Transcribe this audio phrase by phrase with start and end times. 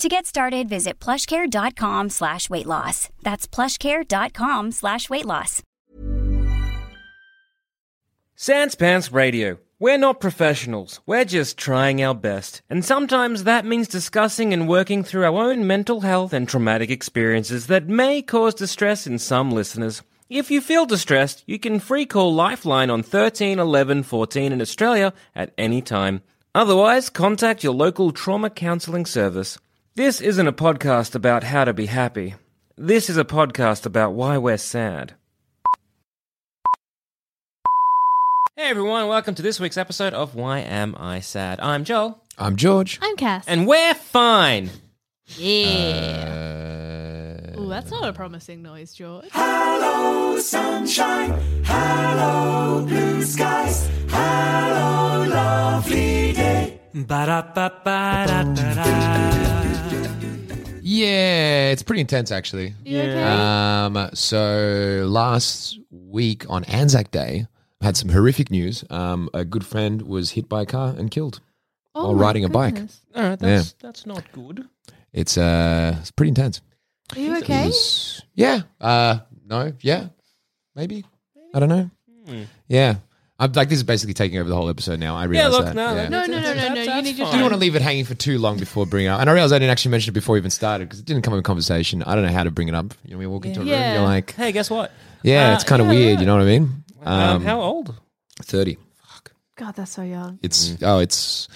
[0.00, 3.10] To get started, visit plushcare.com slash weight loss.
[3.22, 5.62] That's plushcare.com slash weight loss.
[8.34, 9.58] Sans Pants Radio.
[9.78, 11.02] We're not professionals.
[11.04, 12.62] We're just trying our best.
[12.70, 17.66] And sometimes that means discussing and working through our own mental health and traumatic experiences
[17.66, 20.00] that may cause distress in some listeners.
[20.30, 25.12] If you feel distressed, you can free call Lifeline on 13 11 14 in Australia
[25.34, 26.22] at any time.
[26.54, 29.58] Otherwise, contact your local trauma counselling service.
[30.00, 32.34] This isn't a podcast about how to be happy.
[32.74, 35.12] This is a podcast about why we're sad.
[38.56, 41.60] Hey everyone, welcome to this week's episode of Why Am I Sad?
[41.60, 42.24] I'm Joel.
[42.38, 42.98] I'm George.
[43.02, 43.44] I'm Cass.
[43.46, 44.70] And we're fine.
[45.36, 46.30] yeah.
[47.58, 49.28] oh, that's not a promising noise, George.
[49.32, 50.38] Hello,
[61.00, 62.74] Yeah, it's pretty intense actually.
[62.84, 63.22] You okay?
[63.22, 67.46] Um, so last week on Anzac Day,
[67.80, 68.84] I had some horrific news.
[68.90, 71.40] Um, a good friend was hit by a car and killed
[71.94, 72.74] Oh while my riding a bike.
[72.74, 73.00] goodness.
[73.16, 74.68] All right, that's, that's not good.
[75.12, 76.60] It's uh, it's pretty intense.
[77.16, 77.66] Are you It okay?
[77.66, 78.62] was- yeah.
[78.80, 79.72] Uh, no.
[79.80, 80.08] Yeah.
[80.76, 81.04] Maybe.
[81.54, 81.90] I don't know.
[82.68, 82.96] Yeah.
[83.40, 85.16] I'm like this is basically taking over the whole episode now.
[85.16, 85.74] I Yeah, realize look, that.
[85.74, 86.08] no, yeah.
[86.08, 86.80] No, no, no, no, no.
[86.80, 88.86] You that's need to I didn't want to leave it hanging for too long before
[88.86, 89.20] bringing it up.
[89.20, 91.22] And I realized I didn't actually mention it before we even started because it didn't
[91.22, 92.02] come up in conversation.
[92.02, 92.92] I don't know how to bring it up.
[93.04, 93.94] You know, we walk into a room, Yeah.
[93.94, 94.92] you're like, Hey, guess what?
[95.22, 96.14] yeah, Uh, it's kind of yeah, weird.
[96.14, 96.20] yeah.
[96.20, 96.84] You know what I mean?
[97.02, 97.94] Um, how old?
[98.42, 98.76] 30.
[99.56, 100.38] God, that's so young.
[100.42, 101.46] It's oh, it's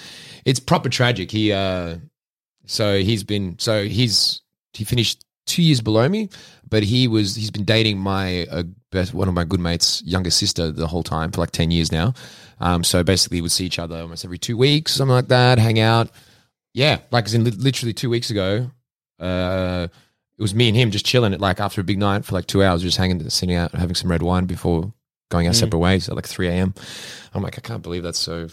[0.44, 1.30] it's proper tragic.
[1.30, 1.96] He uh,
[2.66, 4.42] so he's been so he's
[4.74, 6.28] he finished two years below me,
[6.74, 10.28] but he was he's been dating my uh, best one of my good mates' younger
[10.30, 12.12] sister the whole time for like ten years now.
[12.58, 15.60] Um, so basically, we would see each other almost every two weeks, something like that,
[15.60, 16.10] hang out.
[16.72, 18.72] Yeah, like as in li- literally two weeks ago,
[19.20, 19.86] uh,
[20.36, 22.46] it was me and him just chilling at like after a big night for like
[22.46, 24.92] two hours, just hanging, sitting out, having some red wine before
[25.30, 26.74] going our separate ways at like three a.m.
[27.34, 28.48] I'm like, I can't believe that's so.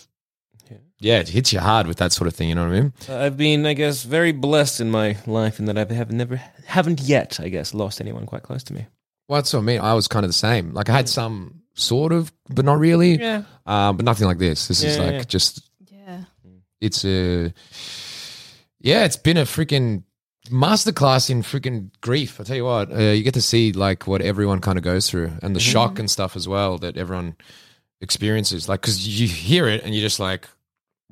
[1.01, 2.50] Yeah, it hits you hard with that sort of thing.
[2.50, 2.94] You know what I mean?
[3.09, 6.35] I've been, I guess, very blessed in my life in that I have never,
[6.67, 8.85] haven't yet, I guess, lost anyone quite close to me.
[9.28, 9.81] Well, that's what I mean.
[9.81, 10.73] I was kind of the same.
[10.73, 13.16] Like I had some sort of, but not really.
[13.19, 13.44] Yeah.
[13.66, 14.67] Um, but nothing like this.
[14.67, 15.23] This is Yeah, like yeah.
[15.23, 16.23] just Yeah.
[16.81, 17.51] it's a
[18.79, 19.03] yeah.
[19.06, 20.03] It's been a freaking
[20.50, 22.40] masterclass in freaking grief.
[22.40, 25.09] I tell you what, uh, you get to see like what everyone kind of goes
[25.09, 25.72] through and the Mm-hmm.
[25.72, 27.35] shock and stuff as well that everyone
[28.01, 28.67] experiences.
[28.67, 30.47] Like because you hear it and you're just like,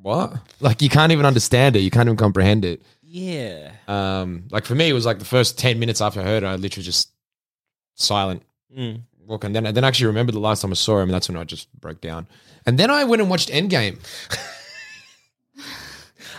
[0.02, 0.34] what?
[0.60, 1.80] Like you can't even understand it.
[1.80, 2.82] You can't even comprehend it.
[3.02, 3.72] Yeah.
[3.88, 6.46] Um, like for me, it was like the first ten minutes after I heard it,
[6.46, 7.10] I literally just
[7.94, 8.42] silent.
[8.76, 9.02] Mm.
[9.26, 11.28] Look, and then I then actually remember the last time I saw him, and that's
[11.28, 12.26] when I just broke down.
[12.66, 13.98] And then I went and watched Endgame.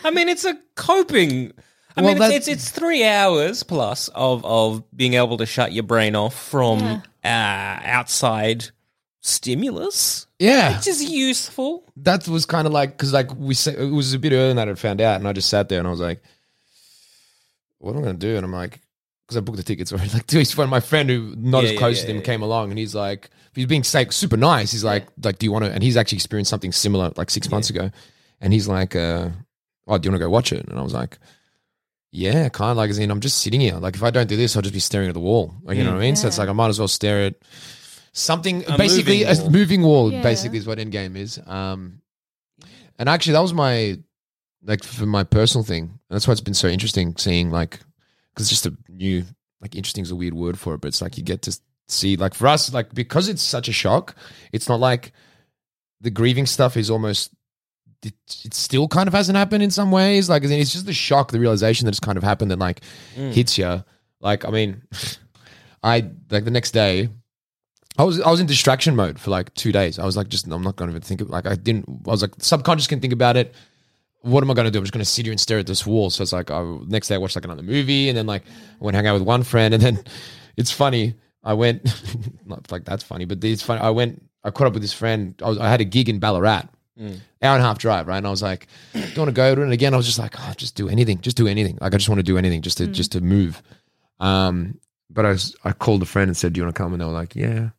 [0.04, 1.52] I mean, it's a coping.
[1.96, 5.74] I Well, mean, it's, it's it's three hours plus of of being able to shut
[5.74, 8.70] your brain off from uh, outside
[9.22, 11.84] stimulus, Yeah, which is useful.
[11.98, 14.58] that was kind of like because like we said it was a bit earlier than
[14.58, 16.22] that I found out, and I just sat there and I was like,
[17.80, 18.80] "What am I gonna do?" And I'm like,
[19.28, 20.10] because I booked the tickets already.
[20.12, 22.42] Like, to one my friend who not Yeah, as close yeah, to him yeah, came
[22.42, 24.72] along, and he's like, he's being like, super nice.
[24.72, 25.72] He's like, like, do you want to?
[25.72, 27.92] And he's actually experienced something similar like six months ago,
[28.40, 29.30] and he's like, uh,
[29.88, 31.18] "Oh, do you want to go watch it?" And I was like.
[32.14, 33.76] Yeah, kind of like as in I'm just sitting here.
[33.76, 35.56] Like if I don't do this, I'll just be staring at the wall.
[35.64, 36.18] Like you know what I mean?
[36.18, 37.36] So it's like I might as well stare at
[38.14, 38.64] something.
[38.68, 39.50] A basically, moving a wall.
[39.52, 40.12] moving wall.
[40.12, 40.22] Yeah.
[40.22, 41.40] Basically, is what Endgame is.
[41.46, 42.02] Um,
[42.98, 44.00] and actually, that was my
[44.64, 45.84] like for my personal thing.
[45.84, 47.80] And that's why it's been so interesting seeing like
[48.34, 49.24] because it's just a new
[49.62, 52.16] like interesting is a weird word for it, but it's like you get to see
[52.16, 54.16] like for us like because it's such a shock.
[54.52, 55.14] It's not like
[56.00, 57.32] the grieving stuff is almost
[58.04, 60.30] it, it still kind of hasn't happened in some ways.
[60.30, 62.82] Like it's just the shock, the realization that it's kind of happened that like
[63.14, 63.84] hits you.
[64.20, 64.82] Like I mean,
[65.84, 67.10] I like the next day,
[67.98, 70.00] I was I was in distraction mode for like two days.
[70.00, 71.86] I was like, just I'm not going to even think of like I didn't.
[72.08, 73.54] I was like subconscious can think about it.
[74.22, 74.78] What am I going to do?
[74.78, 76.10] I'm just going to sit here and stare at this wall.
[76.10, 78.84] So it's like I, next day I watched like another movie, and then like I
[78.84, 80.04] went hang out with one friend, and then
[80.58, 81.16] it's funny.
[81.44, 81.84] I went
[82.46, 83.82] not like that's funny, but it's funny.
[83.82, 84.24] I went.
[84.44, 85.36] I caught up with this friend.
[85.44, 86.64] I was I had a gig in Ballarat,
[87.42, 88.18] hour and a half drive, right?
[88.18, 89.64] And I was like, do you want to go to it?
[89.64, 91.78] And again, I was just like, oh, just do anything, just do anything.
[91.82, 93.62] Like I just want to do anything, just to just to move.
[94.20, 94.80] Um,
[95.10, 96.94] but I was I called a friend and said, do you want to come?
[96.94, 97.70] And they were like, yeah.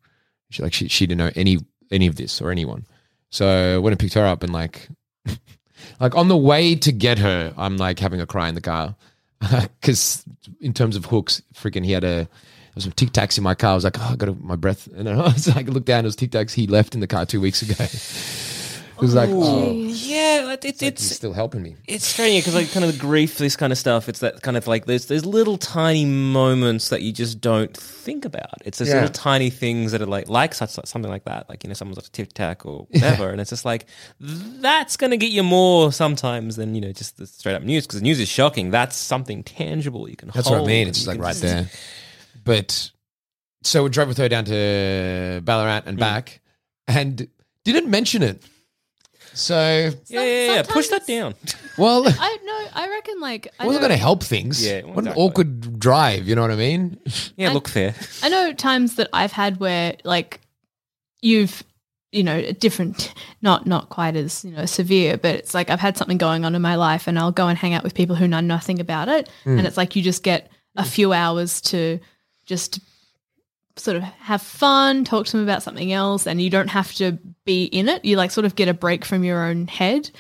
[0.53, 1.59] She like she she didn't know any
[1.91, 2.87] any of this or anyone.
[3.31, 4.89] So when I picked her up and like
[6.01, 8.95] like on the way to get her, I'm like having a cry in the car
[9.81, 10.25] because
[10.61, 12.29] in terms of hooks, freaking he had a
[12.73, 13.73] there was some Tic Tacs in my car.
[13.73, 16.09] I was like, oh, I got my breath, and I was like, looked down, it
[16.09, 17.85] was Tic Tacs he left in the car two weeks ago.
[19.03, 21.77] It was like, oh, Yeah, it, it, it's, like it's still helping me.
[21.89, 24.09] it's strange because like kind of the grief, this kind of stuff.
[24.09, 28.25] It's that kind of like there's there's little tiny moments that you just don't think
[28.25, 28.55] about.
[28.65, 28.95] It's those Yeah.
[29.01, 31.49] little tiny things that are like like such something like that.
[31.49, 33.87] Like you know, someone's got a tic tac or whatever, and it's just like
[34.21, 37.99] that's gonna get you more sometimes than you know just the straight up news because
[38.01, 38.71] the news is shocking.
[38.71, 40.31] That's something tangible you can.
[40.35, 40.89] That's what I mean.
[40.89, 41.69] It's just like right just- there.
[42.45, 42.91] But
[43.63, 45.87] so we drove with her down to Ballarat Mm.
[45.87, 46.41] and back,
[46.89, 47.29] and
[47.65, 48.43] didn't mention it.
[49.35, 50.63] So Yeah, yeah, yeah.
[50.63, 51.35] Push that down.
[51.79, 54.65] well, it I no, I reckon like I wasn't know, going to help things.
[54.65, 55.23] Yeah, what an exactly.
[55.25, 56.29] awkward drive.
[56.29, 56.99] You know what I mean?
[57.37, 57.95] Yeah, I- look fair.
[58.23, 60.41] I know times that I've had where like
[61.21, 61.63] you've
[62.11, 65.81] you know a different not not quite as you know severe but it's like I've
[65.81, 68.17] had something going on in my life and I'll go and hang out with people
[68.17, 69.57] who know nothing about it Hmm.
[69.57, 72.01] and it's like you just get a few hours to
[72.45, 72.81] just
[73.77, 77.19] sort of have fun talk to them about something else and you don't have to
[77.45, 80.11] be in it you like sort of get a break from your own head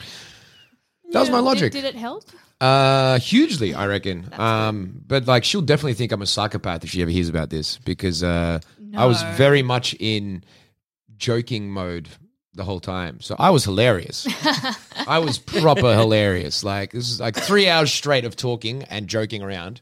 [1.12, 1.72] That was my logic.
[1.72, 2.24] did, it help
[2.60, 4.28] Uh, hugely, I reckon.
[4.38, 7.78] Um, but like, she'll definitely think I'm a psychopath if she ever hears about this
[7.78, 8.60] because uh,
[8.96, 10.44] I was very much in
[11.16, 12.08] joking mode
[12.54, 13.20] the whole time.
[13.20, 14.26] So I was hilarious.
[15.08, 16.62] I was proper hilarious.
[16.62, 19.80] Like this is like three hours straight of talking and joking around.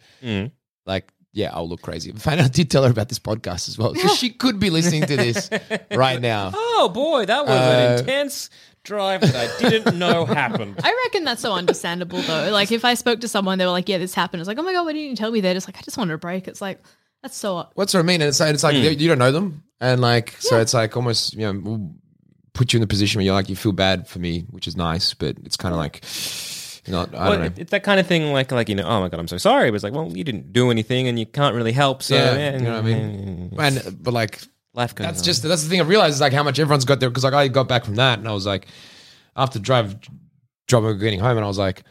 [0.87, 2.11] Like, yeah, I'll look crazy.
[2.11, 4.71] In fact, I did tell her about this podcast as well because she could be
[4.71, 5.49] listening to this
[5.93, 6.51] right now.
[6.55, 8.51] Oh boy, that was Uh, an intense
[8.83, 10.77] drive that I didn't know happened.
[10.83, 12.51] I reckon that's so understandable though.
[12.51, 14.63] Like if I spoke to someone, they were like, "Yeah, this happened." It's like, "Oh
[14.63, 16.49] my god, why didn't you tell me that?" It's like I just wanted a break.
[16.49, 16.81] It's like
[17.23, 17.69] that's so.
[17.75, 18.23] What's what I mean?
[18.23, 20.97] And it's like, it's like you you don't know them, and like so it's like
[20.97, 21.95] almost you know will
[22.55, 24.77] put you in the position where you're like you feel bad for me, which is
[24.77, 26.03] nice, but it's kind of like
[26.89, 27.45] I Well, don't know.
[27.47, 29.37] it- it's that kind of thing, like like you know, oh my god, I'm so
[29.39, 29.71] sorry.
[29.71, 32.03] But it's like, well, you didn't do anything, and you can't really help.
[32.03, 33.55] So yeah, yeah, you know what I mean.
[33.59, 34.41] And but like
[34.75, 35.25] Life goes that's on.
[35.25, 37.35] just that's the thing I realized is like how much everyone's got there because like
[37.35, 38.67] I got back from that and I was like
[39.37, 39.97] after drive
[40.69, 41.83] driving getting home and I was like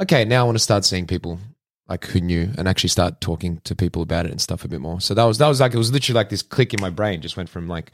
[0.00, 1.40] okay now I want to start seeing people
[1.88, 4.80] like who knew and actually start talking to people about it and stuff a bit
[4.80, 6.90] more so that was that was like it was literally like this click in my
[6.90, 7.90] brain just went from like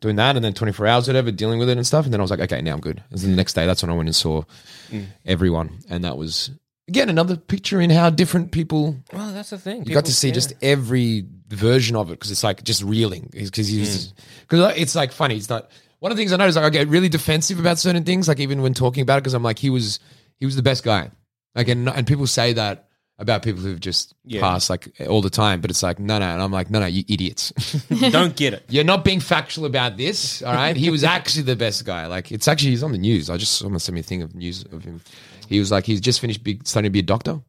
[0.00, 2.20] doing that and then 24 hours or whatever dealing with it and stuff and then
[2.20, 3.94] I was like okay now I'm good and then the next day that's when I
[3.94, 4.42] went and saw
[4.90, 5.06] mm.
[5.24, 6.50] everyone and that was
[6.88, 9.84] again another picture in how different people Well, that's the thing.
[9.84, 13.68] you got to see just every version of it because it's like just reeling because
[13.68, 14.78] he's because mm.
[14.78, 15.36] it's like funny.
[15.36, 16.56] It's not one of the things I noticed.
[16.56, 19.34] Like I get really defensive about certain things, like even when talking about it, because
[19.34, 20.00] I'm like he was
[20.38, 21.10] he was the best guy.
[21.54, 22.87] Like and and people say that
[23.18, 24.40] about people who've just Yeah.
[24.40, 26.86] passed like all the time, but it's like no no, and I'm like no no,
[26.86, 27.50] you idiots.
[28.10, 28.64] don't get it.
[28.68, 30.76] You're not being factual about this, all right?
[30.76, 32.06] He was actually the best guy.
[32.06, 33.30] Like it's actually he's on the news.
[33.30, 35.00] I just someone sent me a thing of news of him.
[35.48, 37.40] He was like he's just finished be, starting to be a doctor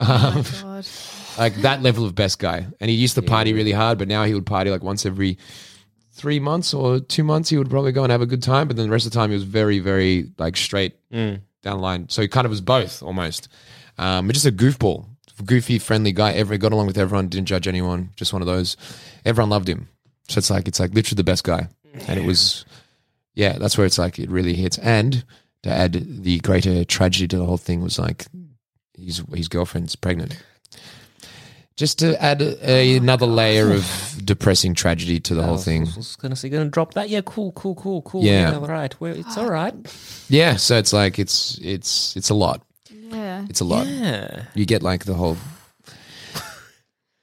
[0.00, 0.86] Oh my um, god.
[1.38, 2.66] like that level of best guy.
[2.80, 5.38] And he used to party really hard, but now he would party like once every
[6.12, 7.50] three months or two months.
[7.50, 9.18] He would probably go and have a good time, but then the rest of the
[9.18, 11.40] time he was very, very like straight mm.
[11.62, 12.08] down the line.
[12.08, 13.48] So he kind of was both almost.
[14.00, 15.06] Um, but just a goofball,
[15.44, 16.32] goofy, friendly guy.
[16.32, 18.10] Ever got along with everyone, didn't judge anyone.
[18.16, 18.76] Just one of those.
[19.26, 19.88] Everyone loved him.
[20.28, 21.68] So it's like it's like literally the best guy.
[22.08, 22.64] And it was,
[23.34, 24.78] yeah, that's where it's like it really hits.
[24.78, 25.24] And
[25.64, 28.26] to add the greater tragedy to the whole thing was like
[28.96, 30.42] his his girlfriend's pregnant.
[31.76, 35.88] Just to add a, another layer of depressing tragedy to the whole thing.
[35.88, 37.08] I was gonna say, gonna drop that.
[37.08, 38.22] Yeah, cool, cool, cool, cool.
[38.22, 38.54] Yeah.
[38.54, 38.98] all right.
[39.00, 39.74] Well, it's all right.
[40.28, 42.62] Yeah, so it's like it's it's it's a lot.
[43.10, 43.46] Yeah.
[43.48, 43.86] It's a lot.
[43.86, 44.44] Yeah.
[44.54, 45.36] You get like the whole.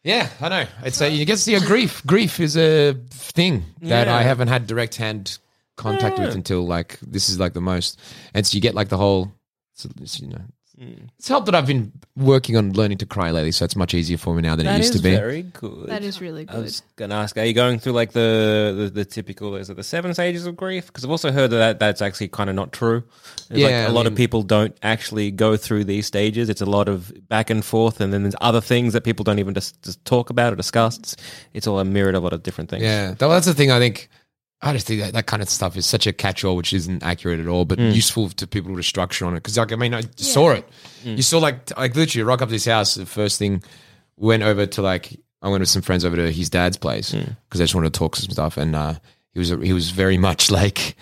[0.03, 0.65] Yeah, I know.
[0.83, 2.05] It's a, you get to see a grief.
[2.05, 5.37] Grief is a thing that I haven't had direct hand
[5.75, 7.99] contact with until like this is like the most,
[8.33, 9.33] and so you get like the whole,
[9.73, 10.41] it's, it's, you know,
[10.79, 11.09] Mm.
[11.17, 14.15] it's helped that I've been working on learning to cry lately, so it's much easier
[14.17, 15.09] for me now than it used to be.
[15.15, 15.87] very good.
[15.87, 16.63] That is really I good.
[16.65, 19.75] was going to ask, are you going through like the the, the typical is it
[19.75, 20.85] the seven stages of grief?
[20.85, 23.03] Because I've also heard that that's actually kind of not true.
[23.37, 26.47] It's like Yeah, a I lot of people don't actually go through these stages.
[26.47, 29.39] It's a lot of back and forth, and then there's other things that people don't
[29.39, 30.99] even just, just talk about or discuss.
[30.99, 31.15] It's,
[31.53, 32.83] it's all a mirror of a lot of different things.
[32.83, 33.71] Yeah, that- that's the thing.
[33.71, 34.09] I think
[34.61, 37.39] I just think that that kind of stuff is such a catch-all, which isn't accurate
[37.39, 37.93] at all, but mm.
[37.93, 39.37] useful to people with a structure on it.
[39.37, 40.67] Because like, I mean, I saw it.
[41.03, 41.17] Mm.
[41.17, 42.95] You saw like like literally rock up to this house.
[42.95, 43.61] The first thing
[44.15, 47.35] went over to like I went with some friends over to his dad's place mm.
[47.45, 48.95] because I just wanted to talk some stuff, and uh,
[49.33, 50.95] he was he was very much like.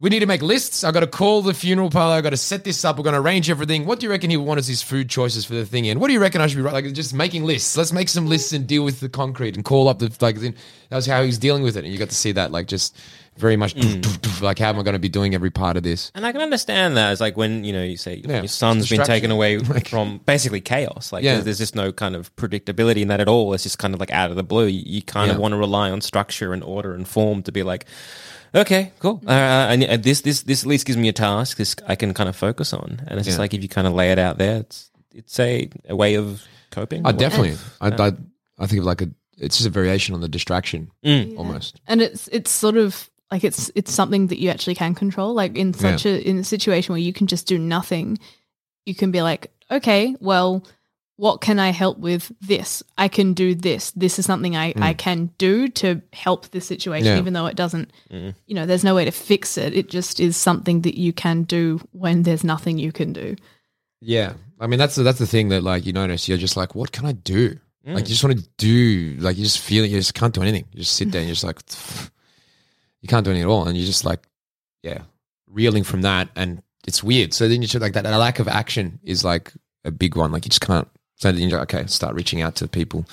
[0.00, 0.82] We need to make lists.
[0.82, 2.14] I've got to call the funeral parlor.
[2.14, 2.96] I've got to set this up.
[2.96, 3.84] We're going to arrange everything.
[3.84, 6.00] What do you reckon he wants his food choices for the thing in?
[6.00, 6.90] What do you reckon I should be like?
[6.94, 7.76] Just making lists.
[7.76, 10.40] Let's make some lists and deal with the concrete and call up the like.
[10.40, 10.54] That
[10.90, 12.96] was how he's dealing with it, and you got to see that like just
[13.36, 14.40] very much mm.
[14.42, 16.10] like how am I going to be doing every part of this?
[16.14, 17.12] And I can understand that.
[17.12, 20.60] It's like when you know you say Yeah, your son's been taken away from basically
[20.60, 21.12] chaos.
[21.12, 21.34] Like Yeah.
[21.34, 23.52] there's, there's just no kind of predictability in that at all.
[23.54, 24.66] It's just kind of like out of the blue.
[24.66, 27.62] You, you kind of want to rely on structure and order and form to be
[27.62, 27.86] like,
[28.54, 29.22] okay, cool.
[29.26, 31.56] Uh, and uh, this this this at least gives me a task.
[31.56, 33.02] This I can kind of focus on.
[33.06, 33.42] And it's just Yeah.
[33.42, 36.42] like if you kind of lay it out there, it's it's a, a way of
[36.70, 37.06] coping.
[37.06, 37.56] I definitely.
[37.80, 38.12] I, I
[38.58, 39.08] I think of like a.
[39.38, 41.80] It's just a variation on the distraction almost.
[41.86, 45.56] and it's it's sort of like it's it's something that you actually can control like
[45.56, 48.18] in such a in a situation where you can just do nothing
[48.84, 50.62] you can be like okay well
[51.20, 54.92] what can i help with this i can do this this is something i i
[54.92, 54.96] hmm.
[54.96, 57.18] can do to help this situation Yeah.
[57.18, 58.30] even though it doesn't mm-hmm.
[58.46, 61.42] you know there's no way to fix it it just is something that you can
[61.42, 63.36] do when there's nothing you can do
[64.00, 66.74] Yeah, I mean that's the, that's the thing that like you notice you're just like,
[66.74, 67.58] what can I do?
[67.86, 67.94] Mm.
[67.94, 70.42] Like you just want to do, like you just feel it, you just can't do
[70.42, 70.64] anything.
[70.72, 71.60] You just sit there and you're just like,
[73.02, 74.26] you can't do anything at all, and you're just like,
[74.82, 75.02] yeah,
[75.46, 77.34] reeling from that, and it's weird.
[77.34, 79.52] So then you should like that, that lack of action is like
[79.84, 80.32] a big one.
[80.32, 80.88] Like you just can't.
[81.20, 83.04] So then you're like, okay, start reaching out to people.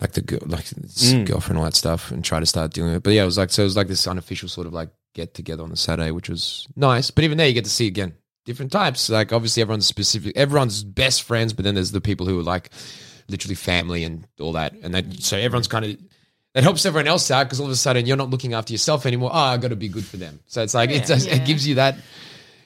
[0.00, 1.26] Like the girl, like this mm.
[1.26, 3.02] girlfriend, all that stuff, and try to start doing it.
[3.02, 3.62] But yeah, it was like so.
[3.62, 6.68] It was like this unofficial sort of like get together on the Saturday, which was
[6.76, 7.10] nice.
[7.10, 9.08] But even there, you get to see again different types.
[9.08, 12.70] Like obviously everyone's specific, everyone's best friends, but then there's the people who are like
[13.28, 14.74] literally family and all that.
[14.82, 15.96] And that so everyone's kind of
[16.54, 19.06] that helps everyone else out because all of a sudden you're not looking after yourself
[19.06, 19.30] anymore.
[19.32, 20.40] Ah, oh, I got to be good for them.
[20.46, 21.36] So it's like it, does, Yeah.
[21.36, 21.96] it gives you that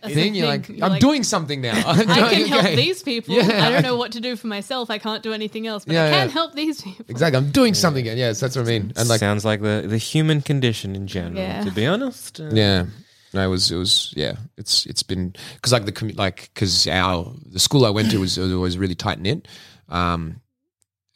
[0.02, 0.34] That's thing.
[0.34, 1.72] You're like, You're I'm like, doing something now.
[1.86, 2.76] I can help Okay.
[2.76, 3.34] these people.
[3.34, 3.66] Yeah.
[3.66, 4.90] I don't know what to do for myself.
[4.90, 6.32] I can't do anything else, but Yeah, I can yeah.
[6.32, 7.04] help these people.
[7.08, 8.04] Exactly, I'm doing something.
[8.04, 8.92] Yeah, yes, that's what I mean.
[8.96, 11.40] And like, sounds like the the human condition in general.
[11.40, 11.64] Yeah.
[11.64, 12.86] To be honest, Uh, Yeah.
[13.34, 14.34] No, it was it was yeah.
[14.58, 18.36] It's it's been because like the like because our the school I went to was
[18.36, 19.48] was really tight knit,
[19.88, 20.41] um,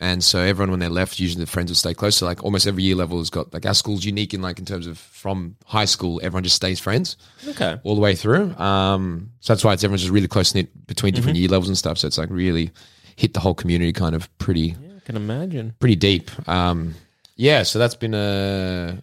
[0.00, 2.16] and so everyone when they left, usually the friends would stay close.
[2.16, 4.64] So like almost every year level has got like our school's unique in like in
[4.64, 7.16] terms of from high school, everyone just stays friends
[7.48, 7.78] Okay.
[7.82, 8.54] all the way through.
[8.56, 11.78] Um, so that's why it's everyone's just really close knit between different year levels and
[11.78, 11.96] stuff.
[11.98, 12.70] So it's like really
[13.16, 15.74] hit the whole community kind of pretty Yeah, I can imagine.
[15.80, 16.30] pretty deep.
[16.48, 16.94] Um,
[17.36, 19.02] yeah, so that's been a.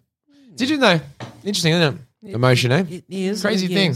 [0.55, 0.99] Did you know?
[1.43, 2.33] Interesting, isn't it?
[2.35, 2.85] Emotion, eh?
[2.89, 3.95] It is Crazy it thing.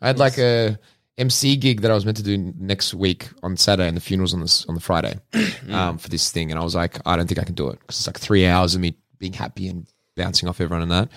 [0.00, 0.78] I had like a
[1.18, 4.32] MC gig that I was meant to do next week on Saturday, and the funeral's
[4.34, 5.18] on this on the Friday
[5.70, 7.80] um, for this thing, and I was like, I don't think I can do it
[7.80, 11.08] because it's like three hours of me being happy and bouncing off everyone and that.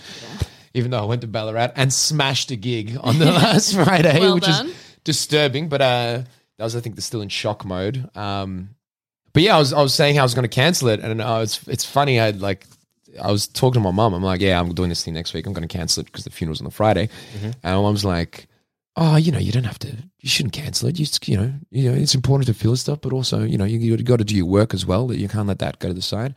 [0.73, 4.35] Even though I went to Ballarat and smashed a gig on the last Friday, Well
[4.35, 4.67] which done.
[4.67, 6.21] is disturbing, but uh,
[6.57, 8.09] that was I think they're still in shock mode.
[8.15, 8.69] Um,
[9.33, 11.21] but yeah, I was I was saying how I was going to cancel it, and
[11.21, 12.19] uh, it's it's funny.
[12.19, 12.65] I like
[13.21, 14.13] I was talking to my mum.
[14.13, 15.45] I'm like, yeah, I'm doing this thing next week.
[15.45, 17.09] I'm going to cancel it because the funeral's on the Friday.
[17.43, 18.47] And my mum's like,
[18.95, 19.87] oh, you know, you don't have to.
[20.19, 20.99] You shouldn't cancel it.
[20.99, 23.65] You just, you know, you know, it's important to feel stuff, but also, you know,
[23.65, 25.07] you, you got to do your work as well.
[25.07, 26.35] That you can't let that go to the side.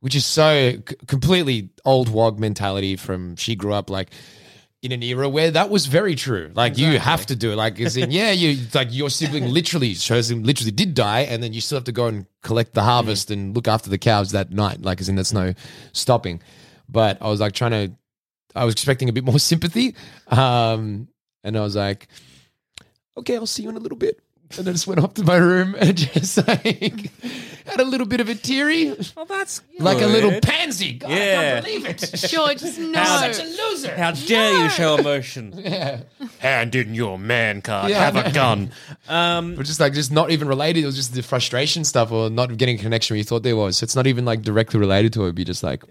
[0.00, 4.10] Which is so c- completely old wog mentality from she grew up like
[4.80, 6.52] in an era where that was very true.
[6.54, 7.56] Like you have to do it.
[7.56, 11.42] Like as in, yeah, you like your sibling literally shows him literally did die, and
[11.42, 14.32] then you still have to go and collect the harvest and look after the cows
[14.32, 14.82] that night.
[14.82, 15.54] Like as in, that's no
[15.92, 16.40] stopping.
[16.88, 17.92] But I was like trying to,
[18.54, 19.96] I was expecting a bit more sympathy,
[20.28, 21.08] um,
[21.48, 22.08] and I was like,
[23.16, 24.20] okay, I'll see you in a little bit.
[24.56, 27.10] And then just went up to my room and just like
[27.66, 30.94] had a little bit of a teary, Well, that's like a little pansy.
[30.94, 31.34] God, I Yeah.
[31.60, 31.98] can't believe it.
[32.30, 33.04] George, no.
[33.04, 33.94] Such a loser.
[33.94, 35.52] How dare you show emotion?
[35.68, 36.00] Yeah.
[36.38, 37.90] Hand in your man card.
[37.90, 38.10] Yeah.
[38.10, 38.70] Have a gun.
[39.08, 40.82] Um, But just like just not even related.
[40.82, 43.56] It was just the frustration stuff or not getting a connection where you thought there
[43.56, 43.76] was.
[43.76, 45.24] So it's not even like directly related to it.
[45.26, 45.84] It'd be just like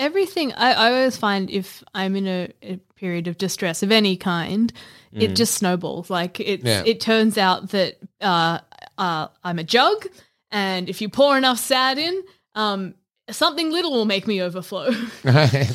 [0.00, 4.16] Everything I, I always find if I'm in a, a period of distress of any
[4.16, 4.72] kind,
[5.12, 6.08] it just snowballs.
[6.10, 6.82] Like it, Yeah.
[6.86, 8.58] it turns out that uh,
[8.98, 10.06] uh, I'm a jug,
[10.50, 12.22] and if you pour enough sad in,
[12.54, 12.94] um,
[13.30, 14.90] something little will make me overflow.
[15.24, 15.46] yeah,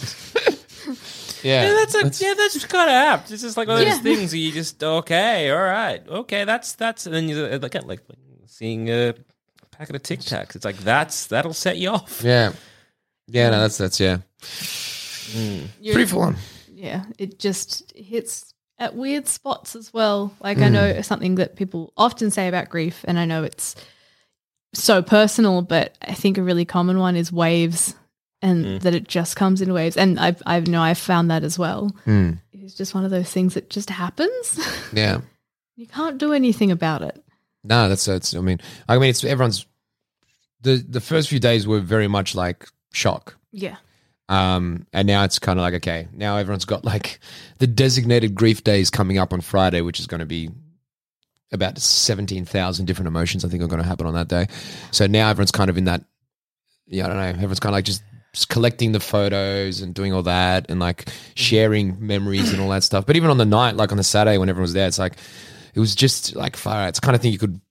[1.44, 3.32] Yeah, Yeah, that's, a, yeah, that's kind of apt.
[3.32, 4.02] It's just like one of those Yeah.
[4.02, 7.76] things where you just okay, all right, okay, that's that's, and then you uh, like
[7.86, 8.00] like
[8.48, 9.14] seeing a
[9.72, 10.56] packet of Tic Tacs.
[10.56, 12.22] It's like that's that'll set you off.
[12.24, 12.54] yeah,
[13.28, 13.52] yeah.
[13.52, 14.18] No, that's that's yeah.
[15.36, 16.38] You're- Pretty full on.
[16.74, 20.34] yeah, it just hits at weird spots as well.
[20.40, 23.76] Like I know something that people often say about grief, and I know it's
[24.74, 27.96] so personal, but I think a really common one is waves,
[28.42, 29.98] and that it just comes in waves.
[29.98, 31.96] And I've I know I've found that as well.
[32.06, 32.40] Mm.
[32.54, 34.60] It's just one of those things that just happens.
[34.94, 35.20] Yeah.
[35.76, 37.22] you can't do anything about it.
[37.64, 38.36] No, that's that's.
[38.36, 39.66] I mean, I mean, it's everyone's.
[40.62, 43.38] The the first few days were very much like shock.
[43.52, 43.78] Yeah.
[44.30, 47.20] Um, and now it's kind of like okay, now everyone's got like
[47.60, 50.50] the designated grief days coming up on Friday, which is going to be
[51.52, 53.46] about seventeen thousand different emotions.
[53.46, 54.48] I think are going to happen on that day.
[54.92, 56.04] So now everyone's kind of in that.
[56.88, 57.24] Yeah, I don't know.
[57.24, 58.04] Everyone's kind of like just,
[58.34, 62.84] just collecting the photos and doing all that and like sharing memories and all that
[62.84, 63.06] stuff.
[63.06, 65.14] But even on the night, like on the Saturday when everyone was there, it's like
[65.74, 66.88] it was just like fire.
[66.88, 67.62] It's the kind of thing you could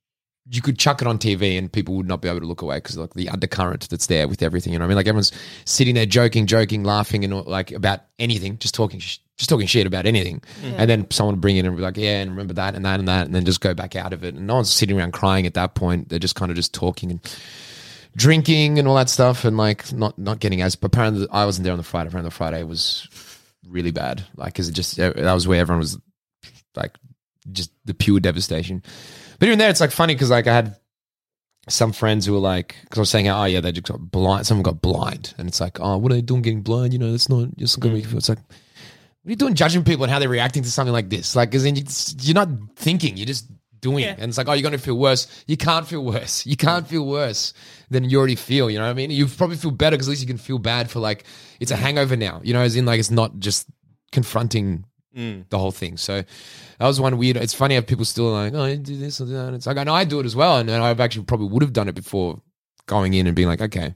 [0.48, 2.76] you could chuck it on TV and people would not be able to look away
[2.76, 4.72] because like the undercurrent that's there with everything.
[4.72, 5.32] You know, what I mean, like everyone's
[5.64, 9.86] sitting there joking, joking, laughing, and like about anything, just talking, sh- just talking shit
[9.86, 10.40] about anything.
[10.62, 10.74] Mm-hmm.
[10.78, 13.00] And then someone would bring in and be like, yeah, and remember that and that
[13.00, 14.34] and that, and then just go back out of it.
[14.34, 16.08] And no one's sitting around crying at that point.
[16.08, 17.20] They're just kind of just talking and
[18.14, 20.76] drinking and all that stuff, and like not not getting as.
[20.76, 22.08] But apparently, I wasn't there on the Friday.
[22.08, 23.08] Apparently, the Friday was
[23.68, 24.24] really bad.
[24.36, 25.98] Like, because it just that was where everyone was
[26.76, 26.94] like
[27.50, 28.82] just the pure devastation.
[29.38, 30.76] But even there, it's like funny because like I had
[31.68, 34.46] some friends who were like, because I was saying, oh yeah, they just got blind.
[34.46, 36.92] Someone got blind, and it's like, oh, what are they doing getting blind?
[36.92, 38.18] You know, that's not just going to make you feel.
[38.18, 41.10] It's like, what are you doing judging people and how they're reacting to something like
[41.10, 41.34] this?
[41.34, 41.82] Like, because then you,
[42.20, 43.50] you're not thinking, you're just
[43.80, 45.44] doing, and it's like, oh, you're going to feel worse.
[45.46, 46.46] You can't feel worse.
[46.46, 46.88] You can't mm.
[46.88, 47.52] feel worse
[47.90, 48.70] than you already feel.
[48.70, 49.10] You know what I mean?
[49.10, 51.24] You probably feel better because at least you can feel bad for like
[51.58, 51.80] it's a mm.
[51.80, 52.40] hangover now.
[52.44, 53.68] You know, as in like it's not just
[54.12, 54.84] confronting
[55.16, 55.48] Mm.
[55.48, 55.96] the whole thing.
[55.96, 56.22] So
[56.78, 57.38] that was one weird.
[57.38, 59.46] It's funny how people still like, oh, you do this or that.
[59.46, 61.62] And it's like know I do it as well, and, and I've actually probably would
[61.62, 62.40] have done it before
[62.84, 63.94] going in and being like, okay,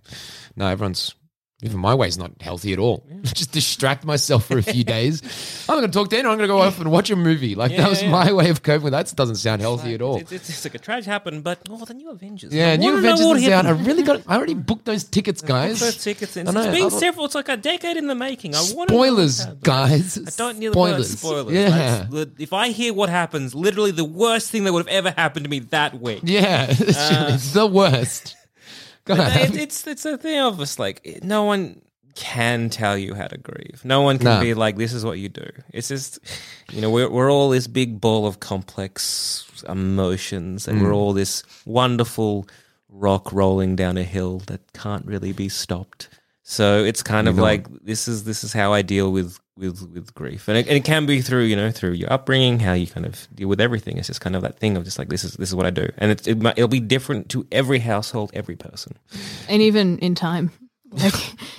[0.57, 1.15] no, everyone's.
[1.63, 3.05] Even my way's not healthy at all.
[3.23, 5.21] Just distract myself for a few days.
[5.69, 6.33] I'm not going to talk to anyone.
[6.33, 7.55] I'm going to go off and watch a movie.
[7.55, 8.11] Like Yeah, that was yeah.
[8.11, 9.13] my way of coping with that.
[9.15, 10.17] Doesn't sound healthy at all.
[10.17, 12.55] It's, it's, it's like a tragedy happened, but oh, the new Avengers.
[12.55, 13.67] Yeah, I New Avengers is out.
[13.67, 14.23] I really got.
[14.27, 15.81] I already booked those tickets, guys.
[15.81, 16.37] Those tickets.
[16.39, 16.49] in.
[16.49, 17.27] I know, It's been several.
[17.27, 18.55] It's like a decade in the making.
[18.55, 20.17] I want Spoilers, guys.
[20.19, 21.19] I don't need spoilers.
[21.19, 21.53] spoilers.
[21.55, 25.11] Yeah, the- if I hear what happens, literally the worst thing that would have ever
[25.11, 26.21] happened to me that week.
[26.23, 28.37] yeah, it's uh, the worst.
[29.17, 31.81] God, It- it's it's a thing of just like no one
[32.17, 33.81] can tell you how to grieve.
[33.85, 34.41] No one can No.
[34.41, 36.19] be like, "This is what you do." It's just,
[36.73, 40.83] you know, we're we're all this big ball of complex emotions, and Mm.
[40.85, 42.47] we're all this wonderful
[42.89, 46.09] rock rolling down a hill that can't really be stopped.
[46.43, 47.43] So it's kind of know.
[47.43, 50.77] like this is this is how I deal with with with grief, and it, and
[50.77, 53.61] it can be through you know through your upbringing, how you kind of deal with
[53.61, 53.99] everything.
[53.99, 55.71] It's just kind of that thing of just like this is this is what I
[55.71, 58.97] do, and it, it might, it'll be different to every household, every person.
[59.49, 60.51] And even in time,
[60.91, 61.15] like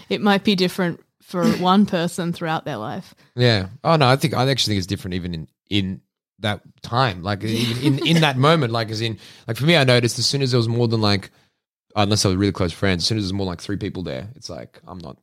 [0.10, 3.16] it might be different for one person throughout their life.
[3.36, 3.68] Yeah.
[3.84, 6.02] Oh no, I think I actually think it's different even in in
[6.40, 9.84] that time, like even in in that moment, like as in like for me, I
[9.84, 11.32] noticed as soon as there was more than like
[11.96, 14.30] unless I was really close friends, as soon as there's more like three people there,
[14.36, 15.18] it's like I'm not.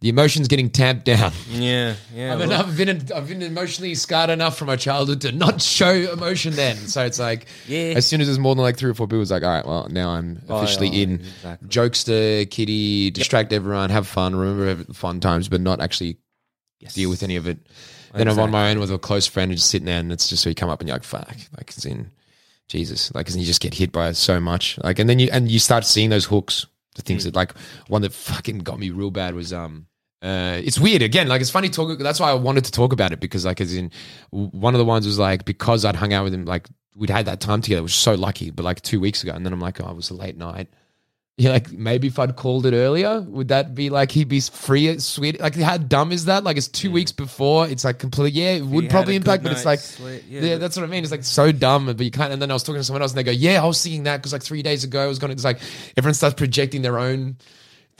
[0.00, 1.32] The emotions getting tamped down.
[1.50, 2.32] Yeah, yeah.
[2.32, 5.60] I mean, well- I've been I've been emotionally scarred enough from my childhood to not
[5.62, 6.76] show emotion then.
[6.76, 7.94] So it's like, Yeah.
[7.96, 9.66] as soon as there's more than like three or four people, it's like, all right,
[9.66, 11.12] well, now I'm Oh, officially yeah, in.
[11.20, 11.68] exactly.
[11.68, 16.16] Jokester, kitty, distract everyone, have fun, remember fun times, but not actually
[16.80, 16.94] Yes.
[16.94, 17.58] deal with any of it.
[18.14, 20.28] Then I'm on my own with a close friend and just sitting there, and it's
[20.28, 22.10] just so you come up and you're like, fuck, like it's in
[22.68, 25.28] Jesus, like 'cause you just get hit by it so much, like, and then you
[25.30, 26.66] and you start seeing those hooks,
[26.98, 27.56] the things that like
[27.86, 29.86] one that fucking got me real bad was um.
[30.20, 31.28] Uh, it's weird again.
[31.28, 31.96] Like it's funny talking.
[31.98, 33.92] That's why I wanted to talk about it because, like, as in
[34.30, 37.26] one of the ones was like because I'd hung out with him, like we'd had
[37.26, 38.50] that time together, which was so lucky.
[38.50, 40.68] But like two weeks ago, and then I'm like, oh, it was a late night.
[41.38, 44.98] Yeah, like maybe if I'd called it earlier, would that be like he'd be free,
[44.98, 45.40] sweet?
[45.40, 46.44] Like how dumb is that?
[46.44, 47.66] Like it's two weeks before.
[47.68, 48.34] It's like complete.
[48.34, 49.80] Yeah, it would probably impact, but it's like
[50.28, 51.04] yeah, yeah, that's what I mean.
[51.04, 52.32] It's like so dumb, but you can't.
[52.32, 54.02] And then I was talking to someone else, and they go, "Yeah, I was thinking
[54.02, 55.60] that because like three days ago, I was going to." It's like
[55.96, 57.36] everyone starts projecting their own.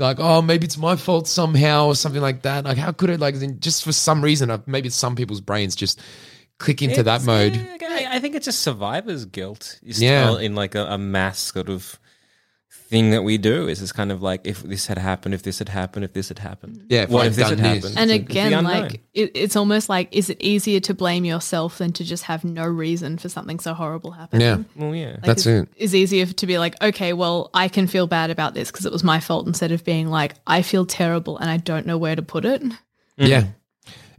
[0.00, 2.64] Like, oh, maybe it's my fault somehow, or something like that.
[2.64, 3.18] Like, how could it?
[3.18, 6.00] Like, just for some reason, uh, maybe some people's brains just
[6.58, 7.56] click into that mode.
[7.82, 9.78] I think it's just survivor's guilt.
[9.82, 10.32] Yeah.
[10.32, 10.38] yeah.
[10.38, 11.98] in like a, a mass sort of
[12.88, 13.68] thing that we do.
[13.68, 16.28] Is this kind of like if this had happened, if this had happened, if this
[16.28, 16.76] had happened.
[16.76, 16.86] Mm-hmm.
[16.88, 17.84] Yeah, if what I'd if this had this.
[17.84, 17.98] happened?
[17.98, 21.92] And It's again, like it, it's almost like, is it easier to blame yourself than
[21.92, 24.46] to just have no reason for something so horrible happening?
[24.46, 25.10] Yeah, well, yeah.
[25.10, 25.76] Like, That's it's, it.
[25.76, 28.92] Is easier to be like, okay, well, I can feel bad about this because it
[28.92, 32.16] was my fault, instead of being like, I feel terrible and I don't know where
[32.16, 32.62] to put it.
[32.62, 32.76] Mm.
[33.18, 33.44] yeah.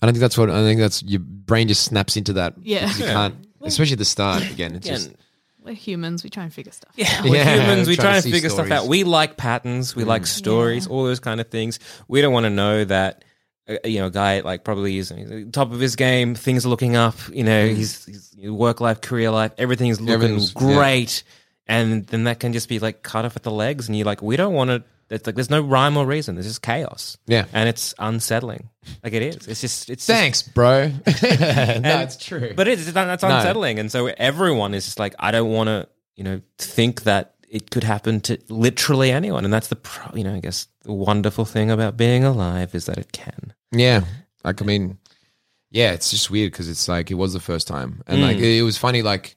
[0.01, 2.53] And I think that's what I think that's your brain just snaps into that.
[2.61, 2.81] Yeah.
[2.81, 4.49] because you can't, especially at the start.
[4.49, 5.17] Again, it's just Again,
[5.63, 6.23] We're humans.
[6.23, 6.91] We try and figure stuff.
[6.95, 7.87] Yeah, we're Yeah, humans.
[7.87, 8.87] We try to and see figure stuff out.
[8.87, 9.95] We like patterns.
[9.95, 10.27] We like mm.
[10.27, 10.87] stories.
[10.87, 11.79] All those kind of things.
[12.07, 13.23] We don't want to know that.
[13.67, 16.33] Uh, you know, a guy like probably is uh, top of his game.
[16.33, 17.15] Things are looking up.
[17.31, 17.75] You know, mm.
[17.75, 21.23] his, his work life, career life, everything's looking Everything's- great.
[21.69, 23.87] And then that can just be like cut off at the legs.
[23.87, 24.83] And you're like, we don't want to.
[25.11, 26.35] It's like there's no rhyme or reason.
[26.35, 27.17] There's just chaos.
[27.25, 27.45] Yeah.
[27.53, 28.69] and it's unsettling.
[29.03, 29.47] Like it is.
[29.47, 29.89] It's just.
[29.89, 30.87] It's just- thanks, bro.
[31.07, 32.53] no, it's true.
[32.55, 32.91] but it is.
[32.91, 33.29] That's No.
[33.29, 37.35] unsettling, and so everyone is just like, I don't want to, you know, think that
[37.49, 40.93] it could happen to literally anyone, and that's the, pro- you know, I guess the
[40.93, 43.53] wonderful thing about being alive is that it can.
[43.71, 44.01] Yeah,
[44.43, 44.97] like I mean,
[45.71, 48.41] yeah, it's just weird because it's like it was the first time, and like mm.
[48.41, 49.35] it, it was funny, like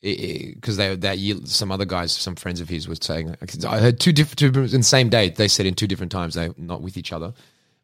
[0.00, 3.98] because they that year some other guys, some friends of his, were saying I heard
[3.98, 5.30] two different two, in the same day.
[5.30, 7.32] They said in two different times they not with each other.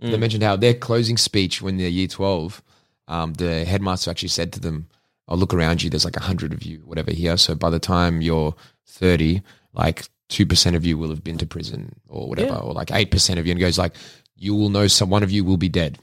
[0.00, 2.62] They mentioned how their closing speech when they're year twelve,
[3.08, 4.88] um, the headmaster actually said to them,
[5.28, 5.88] "I'll look around you.
[5.90, 7.36] There's like a hundred of you, whatever here.
[7.36, 8.54] So by the time you're
[8.86, 12.90] thirty, like." Two percent of you will have been to prison, or whatever, or like
[12.92, 13.94] eight percent of you, and goes like,
[14.36, 15.98] you will know some one of you will be dead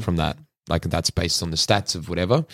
[0.00, 0.38] from that.
[0.66, 2.46] Like that's based on the stats of whatever.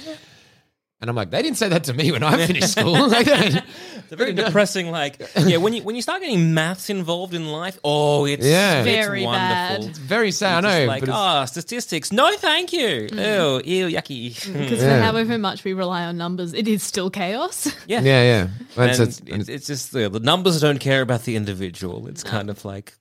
[1.02, 3.08] And I'm like, they didn't say that to me when I finished school.
[3.08, 3.60] Like, they-
[3.96, 7.46] It's a very depressing, like, yeah, when you when you start getting maths involved in
[7.48, 8.82] life, oh, it's Yeah.
[8.82, 9.84] it's Very wonderful.
[9.86, 9.90] bad.
[9.90, 10.64] It's very sad.
[10.64, 12.12] It's I just know, like, but it's, ah, statistics.
[12.12, 13.08] No, thank you.
[13.10, 14.34] Ew, ew, yucky.
[14.52, 14.98] Because Yeah.
[14.98, 17.66] for however much we rely on numbers, it is still chaos.
[17.88, 18.48] yeah, yeah, yeah.
[18.76, 22.06] But it's, And it's- it's, it's just the, the numbers don't care about the individual.
[22.06, 22.94] It's kind of like,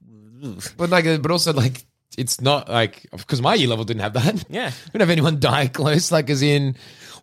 [0.44, 0.64] ugh.
[0.78, 1.86] but like, uh, but also like,
[2.18, 4.44] it's not like because my year level didn't have that.
[4.50, 4.72] Yeah.
[4.86, 6.12] we didn't have anyone die close.
[6.12, 6.76] Like, as in,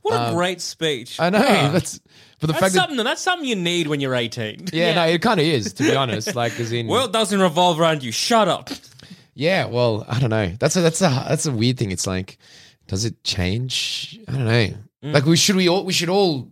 [0.02, 1.18] what a great speech.
[1.20, 1.70] I know Ah.
[1.72, 2.00] that's
[2.40, 3.04] but the That's fact that something.
[3.04, 4.66] that's something you need when you're 18.
[4.72, 6.34] yeah, no, it kind of is to be honest.
[6.36, 8.12] Like, as in, World doesn't revolve around you.
[8.12, 8.70] Shut up.
[9.34, 10.54] Yeah, well, I don't know.
[10.58, 11.90] That's a that's a that's a weird thing.
[11.90, 12.38] It's like,
[12.86, 14.18] does it change?
[14.28, 14.68] I don't know.
[15.02, 16.48] Like, we should we all we should all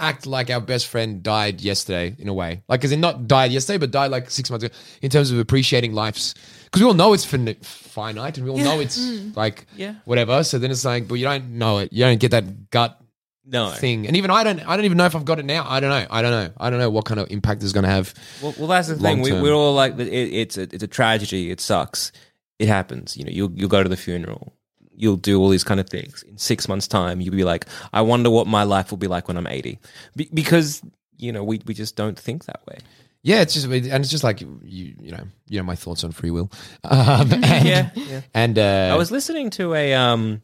[0.00, 3.52] act like our best friend died yesterday in a way, like, as in not died
[3.52, 4.74] yesterday, but died like six months ago.
[5.02, 6.34] In terms of appreciating life's,
[6.64, 9.36] because we all know it's fin- finite, and we all know it's mm.
[9.36, 9.94] like Yeah.
[10.04, 10.42] whatever.
[10.44, 11.92] So then it's like, but you don't know it.
[11.92, 13.00] You don't get that gut
[13.44, 13.70] No.
[13.70, 14.60] thing, and even I don't.
[14.60, 15.64] I don't even know if I've got it now.
[15.68, 16.06] I don't know.
[16.10, 16.52] I don't know.
[16.58, 18.14] I don't know what kind of impact it's going to have.
[18.42, 19.20] Well, well, that's the thing.
[19.22, 21.50] We, we're all like, it, it's a, it's a tragedy.
[21.50, 22.12] It sucks.
[22.58, 23.16] It happens.
[23.16, 24.52] You know, you'll you'll go to the funeral.
[25.00, 26.22] You'll do all these kind of things.
[26.24, 29.28] In six months' time, you'll be like, I wonder what my life will be like
[29.28, 29.78] when I'm 80,
[30.16, 30.82] Be- because
[31.16, 32.78] you know we we just don't think that way.
[33.22, 36.12] Yeah, it's just and it's just like you you know you know my thoughts on
[36.12, 36.50] free will.
[36.84, 38.20] Um, and, Yeah, yeah.
[38.32, 40.42] And uh, I was listening to a um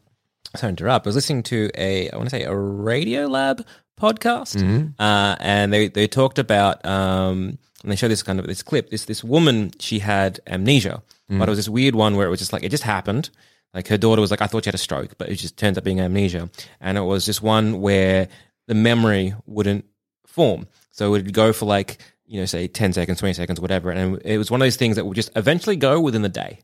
[0.55, 1.07] sorry to interrupt.
[1.07, 3.65] I was listening to a I want to say a Radio Lab
[3.99, 4.61] podcast,
[4.99, 8.89] uh, and they they talked about um and they showed this kind of this clip.
[8.91, 12.39] This this woman she had amnesia, but it was this weird one where it was
[12.39, 13.29] just like it just happened.
[13.73, 15.77] Like her daughter was like, I thought she had a stroke, but it just turns
[15.77, 16.49] up being amnesia,
[16.79, 18.27] and it was just one where
[18.67, 19.85] the memory wouldn't
[20.25, 20.67] form.
[20.91, 23.91] So it would go for like, you know, say 10 seconds, 20 seconds, whatever.
[23.91, 26.59] And it was one of those things that would just eventually go within the day.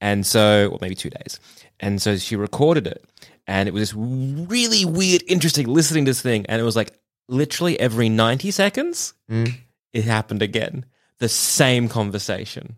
[0.00, 1.38] And so, or maybe two days.
[1.78, 3.04] And so she recorded it.
[3.46, 6.46] And it was this really weird, interesting listening to this thing.
[6.46, 9.52] And it was like literally every 90 seconds, mm.
[9.92, 10.86] it happened again.
[11.18, 12.76] The same conversation,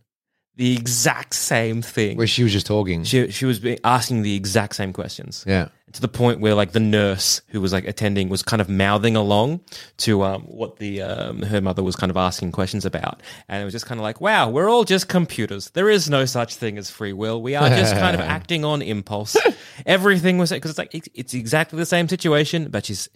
[0.57, 2.17] the exact same thing.
[2.17, 3.05] where she was just talking.
[3.05, 5.69] She, she was be- asking the exact same questions yeah.
[5.93, 9.17] to the point where like the nurse who was like attending was kind of mouthing
[9.17, 9.61] along
[9.99, 13.64] to um, what the um, her mother was kind of asking questions about and it
[13.64, 16.79] was just kind of like wow we're all just computers there is no such thing
[16.79, 19.37] as free will we are just kind of acting on impulse
[19.87, 23.09] everything was because it's like it's, it's exactly the same situation but she's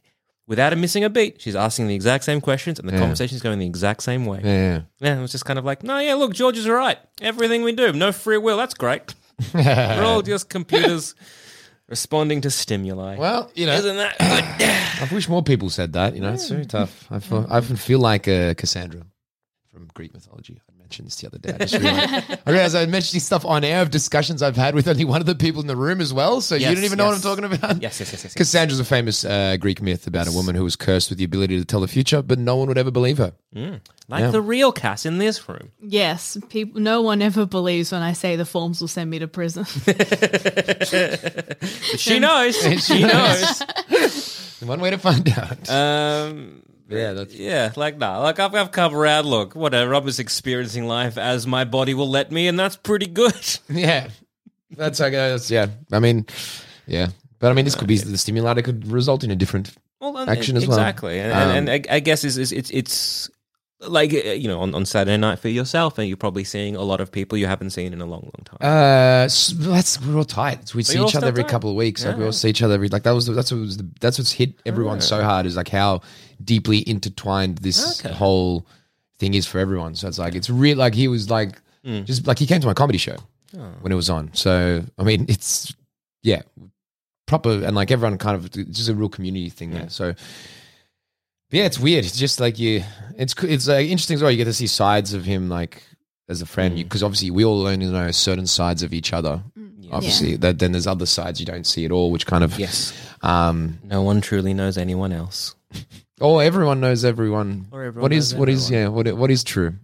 [0.49, 3.59] without him missing a beat she's asking the exact same questions and the conversation's going
[3.61, 4.81] the exact same way Yeah.
[4.99, 6.99] yeah, it was just kind of like, no, yeah, look, George is right.
[7.21, 8.57] Everything we do, no free will.
[8.57, 9.15] That's great.
[9.55, 11.15] We're all just computers
[11.89, 13.17] responding to stimuli.
[13.17, 15.09] Well, you know, Isn't that good?
[15.11, 16.15] I wish more people said that.
[16.15, 17.07] You know, it's very tough.
[17.11, 19.03] I feel, I often feel like uh, Cassandra
[19.71, 20.61] from Greek mythology.
[20.69, 21.53] I mentioned this the other day.
[21.55, 24.89] I, just realized, I realized I mentioned stuff on air of discussions I've had with
[24.89, 26.41] only one of the people in the room as well.
[26.41, 27.83] So Yes, you don't even know what I'm talking about.
[27.83, 28.35] Yes, yes, yes, yes, yes.
[28.35, 31.59] Cassandra's a famous uh, Greek myth about a woman who was cursed with the ability
[31.59, 33.35] to tell the future, but no one would ever believe her.
[33.55, 34.31] like Yeah.
[34.31, 35.73] the real Cass in this room.
[35.83, 36.81] yes, people.
[36.81, 39.67] No one ever believes when I say the forms will send me to prison.
[41.99, 42.57] She knows.
[42.87, 43.63] she knows.
[44.65, 45.69] One way to find out.
[45.71, 49.27] Um, yeah, that's yeah, like nah, like I've, I've come around.
[49.27, 49.95] Look, whatever.
[49.95, 53.35] I'm just experiencing life as my body will let me, and that's pretty good.
[53.69, 54.09] yeah.
[54.71, 55.11] That's okay.
[55.31, 55.67] That's yeah.
[55.93, 56.27] I mean,
[56.87, 57.09] yeah.
[57.39, 60.57] But I mean, this could be the stimulator could result in a different Well, Action
[60.57, 60.77] as well.
[60.79, 63.31] exactly, and, Um, and, and I, I guess is, is it's it's
[63.81, 66.83] like uh, you know on, on Saturday night for yourself, and you're probably seeing a
[66.83, 68.59] lot of people you haven't seen in a long, long time.
[68.61, 70.75] Uh, that's we're all tight.
[70.75, 71.51] We see each other every tight?
[71.51, 72.05] couple of weeks.
[72.05, 72.27] Like we Yeah.
[72.27, 74.55] all see each other every like that was that's what was the, that's what's hit
[74.67, 76.01] everyone so hard is like how
[76.43, 78.15] deeply intertwined this Okay.
[78.15, 78.67] whole
[79.19, 79.95] thing is for everyone.
[79.95, 80.77] So it's like it's real.
[80.77, 82.05] Like he was like Mm.
[82.07, 83.17] just like he came to my comedy show
[83.57, 83.71] Oh.
[83.81, 84.31] when it was on.
[84.35, 85.75] So I mean, it's
[86.23, 86.43] yeah,
[87.27, 89.89] proper and like everyone kind of just a real community thing there.
[89.89, 90.15] So.
[91.51, 92.05] Yeah, it's weird.
[92.05, 92.85] It's just like you.
[93.17, 94.31] It's co- it's like interesting as well.
[94.31, 95.83] You get to see sides of him, like
[96.29, 96.83] as a friend, Mm.
[96.83, 99.43] because obviously we all only know certain sides of each other.
[99.91, 102.93] Obviously, that then there's other sides you don't see at all, which kind of Yes,
[103.23, 105.55] Um, no one truly knows anyone else.
[106.21, 107.67] Oh, everyone knows everyone.
[107.73, 108.83] Or everyone what is knows what is everyone.
[108.83, 109.75] yeah what i- what is true?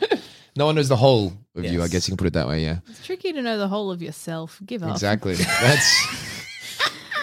[0.56, 1.80] no one knows the whole of you.
[1.80, 1.90] I Yes.
[1.90, 2.62] guess you can put it that way.
[2.62, 4.60] Yeah, It's tricky to know the whole of yourself.
[4.64, 4.90] Give up.
[4.92, 5.34] exactly.
[5.34, 6.24] That's.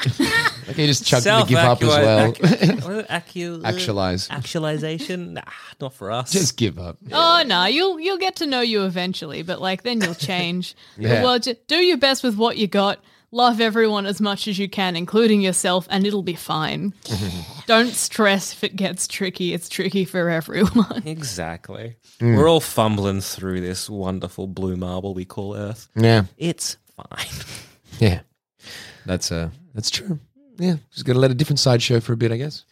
[0.69, 3.05] okay, you just chuck the give up as Self-actua- well.
[3.65, 4.29] Actualize.
[4.29, 5.33] Actualization?
[5.35, 5.41] Nah,
[5.81, 6.31] not for us.
[6.31, 6.97] just give up.
[7.11, 10.75] Oh no, you'll you'll get to know you eventually, but like then you'll change.
[10.97, 11.23] Yeah.
[11.23, 12.99] Well, ju- do your best with what you got.
[13.35, 16.93] Love everyone as much as you can, including yourself, and it'll be fine.
[17.67, 19.53] Don't stress if it gets tricky.
[19.53, 21.03] It's tricky for everyone.
[21.05, 21.97] exactly.
[22.21, 22.37] Mm.
[22.37, 25.89] We're all fumbling through this wonderful blue marble we call Earth.
[25.97, 27.43] Yeah, It's fine.
[27.99, 28.21] yeah.
[29.05, 30.17] That's uh, that's true.
[30.57, 32.63] Yeah, just gotta let a different side show for a bit, I guess.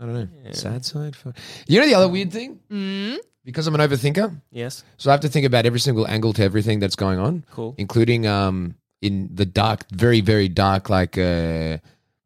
[0.00, 0.28] I don't know.
[0.50, 1.14] Sad side.
[1.14, 1.32] For...
[1.68, 2.58] You know the other weird thing?
[2.68, 3.18] Mm.
[3.44, 4.82] Because I'm an overthinker, yes.
[4.96, 7.44] so I have to think about every single angle to everything that's going on.
[7.52, 7.76] Cool.
[7.78, 10.90] including um in the dark, very very dark.
[10.90, 11.78] Like, uh,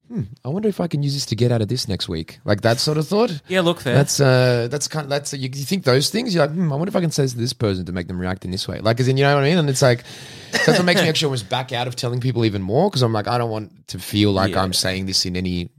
[0.08, 2.38] hmm, I wonder if I can use this to get out of this next week.
[2.44, 3.40] Like that sort of thought.
[3.48, 3.94] Yeah, look fair.
[3.94, 6.35] That's uh, that's kind of that's you, you think those things.
[6.35, 8.08] You're like, hmm, I wonder if I can say this to this person to make
[8.08, 8.78] them react in this way.
[8.80, 9.58] Like, as in, you know what I mean?
[9.58, 10.04] And it's like
[10.52, 13.12] that's what makes me actually almost back out of telling people even more because I'm
[13.12, 14.62] like, I don't want to feel like Yeah.
[14.62, 15.70] I'm saying this in any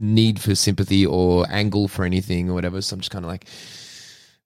[0.00, 2.80] need for sympathy or angle for anything or whatever.
[2.82, 3.46] So I'm just kind of like,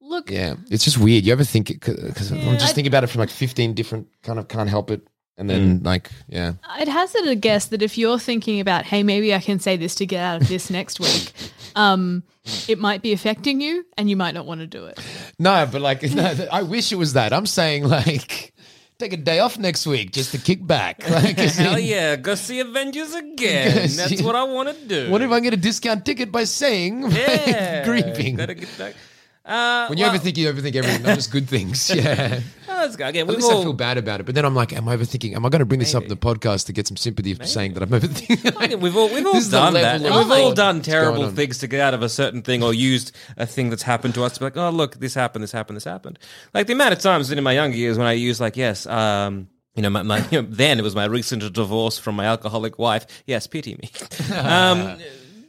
[0.01, 1.24] Look, yeah, it's just weird.
[1.27, 1.81] You ever think it?
[1.81, 4.90] Because I'm just I- thinking about it from like 15 different kind of can't help
[4.90, 5.07] it,
[5.38, 9.33] and then like, yeah, I'd hazard a guess that if you're thinking about, hey, maybe
[9.35, 11.33] I can say this to get out of this next week,
[11.77, 12.24] um,
[12.66, 14.98] it might be affecting you, and you might not want to do it.
[15.38, 17.33] no, but like, no, I wish it was that.
[17.33, 18.53] I'm saying like,
[18.98, 21.03] take a day off next week just to kick back.
[21.09, 23.74] Like, Hell in, yeah, go see Avengers again.
[23.74, 25.11] That's see- what I want to do.
[25.11, 28.37] What if I get a discount ticket by saying yeah, grieving?
[28.37, 28.94] Gotta get back.
[29.44, 31.88] Uh, When you well, overthink, you overthink everything, not just good things.
[31.94, 32.40] Yeah.
[32.88, 33.29] Let's go again.
[33.29, 34.27] At least I all, feel bad about it.
[34.27, 35.35] But then I'm like, am I overthinking?
[35.35, 37.44] Am I going to bring this up in the podcast to get some sympathy for
[37.44, 38.81] saying that I'm overthinking?
[38.81, 41.66] We've all we've all This is the done that, we've all done terrible things to
[41.66, 44.40] get out of a certain thing, or used a thing that's happened to us to
[44.40, 46.18] be like, oh look, this happened, this happened, this happened.
[46.55, 49.48] Like the amount of times in my younger years when I used like, yes, um,
[49.74, 52.79] you know, my, my you know, then it was my recent divorce from my alcoholic
[52.79, 53.07] wife.
[53.27, 53.90] Yes, pity me.
[54.37, 54.98] um,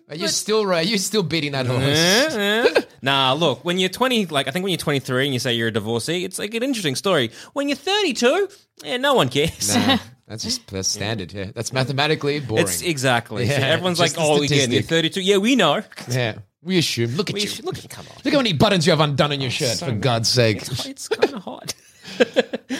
[0.09, 0.85] Are you still right?
[0.85, 1.81] You're still beating that horse.
[1.83, 2.81] eh, eh.
[3.01, 5.67] Nah, look, when you're 20, like I think when you're 23 and you say you're
[5.69, 7.31] a divorcee, it's like an interesting story.
[7.53, 8.49] When you're 32,
[8.83, 9.75] yeah, no one cares.
[9.75, 11.31] Nah, that's just that's standard.
[11.33, 12.63] Yeah, that's mathematically boring.
[12.63, 13.47] It's exactly.
[13.47, 15.21] So Yeah, everyone's like, oh, again, you're 32.
[15.21, 15.81] Yeah, we know.
[16.09, 17.15] yeah, we assume.
[17.15, 17.47] Look at We you.
[17.47, 18.15] should, look, come on.
[18.23, 19.77] Look how many buttons you have undone on your shirt.
[19.77, 19.91] so for.
[19.93, 20.57] God's sake.
[20.57, 21.73] It's, it's kind of hot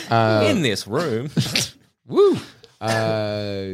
[0.10, 1.30] Uh, in this room.
[2.08, 2.38] Woo.
[2.82, 3.74] Uh,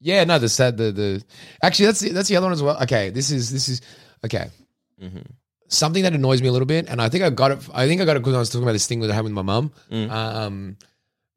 [0.00, 1.24] yeah, no, the sad the the
[1.62, 2.82] actually that's the, that's the other one as well.
[2.82, 3.80] Okay, this is this is
[4.24, 4.48] okay.
[5.00, 5.18] Mm-hmm.
[5.68, 7.58] Something that annoys me a little bit, and I think I got it.
[7.72, 9.24] I think I got it because I was talking about this thing that I had
[9.24, 9.72] with my mum.
[9.90, 10.10] Mm.
[10.10, 10.76] Um,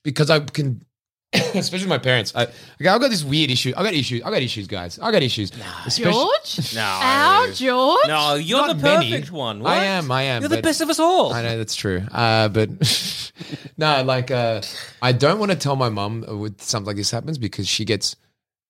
[0.03, 0.83] because I can,
[1.33, 2.33] especially my parents.
[2.35, 3.73] I okay, I've got this weird issue.
[3.75, 4.21] I got issues.
[4.23, 4.99] I got issues, guys.
[4.99, 5.51] I got issues.
[5.85, 6.73] Especially- George?
[6.75, 6.81] No.
[7.01, 8.07] Ow, George?
[8.07, 9.11] No, you're Not the many.
[9.11, 9.65] perfect one.
[9.65, 10.11] I am.
[10.11, 10.41] I am.
[10.41, 11.33] You're the but- best of us all.
[11.33, 12.03] I know that's true.
[12.11, 12.69] Uh, but
[13.77, 14.61] no, like uh,
[15.01, 18.15] I don't want to tell my mum when something like this happens because she gets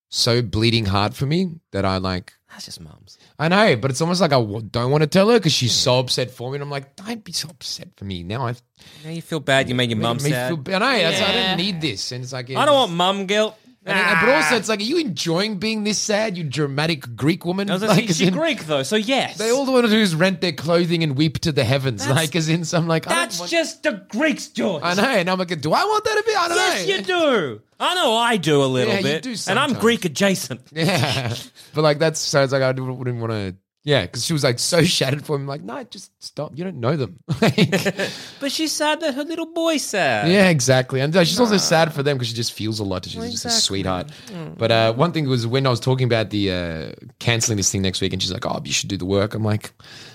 [0.10, 2.34] so bleeding hard for me that I like.
[2.50, 3.18] That's just mums.
[3.40, 5.72] I know, but it's almost like I w- don't want to tell her because she's
[5.72, 5.84] hmm.
[5.84, 8.48] so upset for me, and I'm like, don't be so upset for me now.
[8.48, 8.56] I
[9.04, 9.70] Now you feel bad.
[9.70, 10.50] You made your mum sad.
[10.50, 10.76] feel.
[10.76, 10.98] I know.
[10.98, 11.48] That's, I Yeah.
[11.50, 13.56] don't need this, and it's like I don't want mum guilt.
[13.88, 14.58] And, it- but also, ah.
[14.58, 16.38] it's like, are you enjoying being this sad?
[16.38, 17.68] You dramatic Greek woman.
[17.78, 19.38] Like, like, she's in- Greek though, so yes.
[19.38, 22.02] They all want to do is rent their clothing and weep to the heavens.
[22.06, 23.06] That's- like, as in some like.
[23.06, 24.84] That's want- just the Greeks, George.
[24.84, 26.36] I know, and I'm like, do I want that to be?
[26.36, 26.96] I don't Yes, know.
[26.96, 27.62] you do.
[27.80, 29.74] I know I do a little Yeah, you bit, do and I'm.
[29.74, 30.62] Greek adjacent.
[30.72, 31.34] Yeah,
[31.76, 33.56] but like that's so it's like I wouldn't want to.
[33.88, 35.48] Yeah, because she was like so shattered for him.
[35.48, 36.52] Like, no, just stop.
[36.58, 37.20] You don't know them.
[37.42, 37.56] Like,
[38.42, 40.30] But she's sad that her little boy's sad.
[40.30, 41.00] yeah, exactly.
[41.00, 43.06] And uh, she's also sad for them because she just feels a lot.
[43.06, 43.62] She's just a Exactly.
[43.62, 44.12] sweetheart.
[44.58, 47.82] But uh, one thing was when I was talking about the uh, canceling this thing
[47.82, 49.72] next week, and she's like, "Oh, you should do the work." I'm like,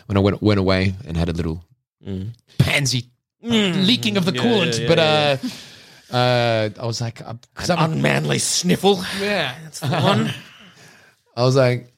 [0.07, 1.65] when I went went away and had a little
[2.59, 3.11] pansy
[3.43, 4.37] leaking of the Mm.
[4.37, 5.37] Yeah, coolant, yeah, but yeah,
[6.13, 9.03] uh, uh, I was like, uh, 'cause I'm- Unmanly sniffle.
[9.21, 9.55] yeah.
[9.65, 10.31] That's the one.
[11.37, 11.92] I was like,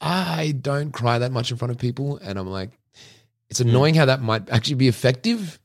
[0.00, 2.70] I don't cry that much in front of people, and I'm like,
[3.48, 3.68] it's hmm.
[3.68, 5.58] annoying how that might actually be effective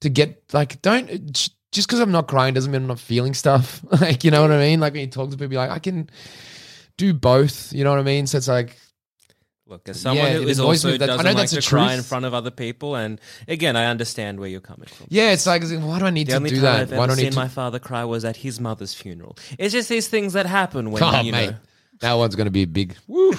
[0.00, 1.32] to get like don't
[1.72, 3.84] just because I'm not crying doesn't mean I'm not feeling stuff.
[4.00, 4.80] like you know what I mean?
[4.80, 6.10] Like when you talk to people, like I can
[6.96, 7.72] do both.
[7.72, 8.26] You know what I mean?
[8.26, 8.76] So it's like
[9.70, 12.24] Look, as someone Yeah, who is also that- doesn't know like to cry in front
[12.24, 15.06] of other people, and again, I understand where you're coming from.
[15.10, 16.80] yeah, it's like why do I need The to do that?
[16.80, 17.36] I've Why do I seen to?
[17.36, 19.38] my father cry was at his mother's funeral.
[19.60, 21.56] It's just these things that happen when oh you mate, know.
[22.00, 22.96] That one's gonna be a big.
[23.06, 23.32] Woo.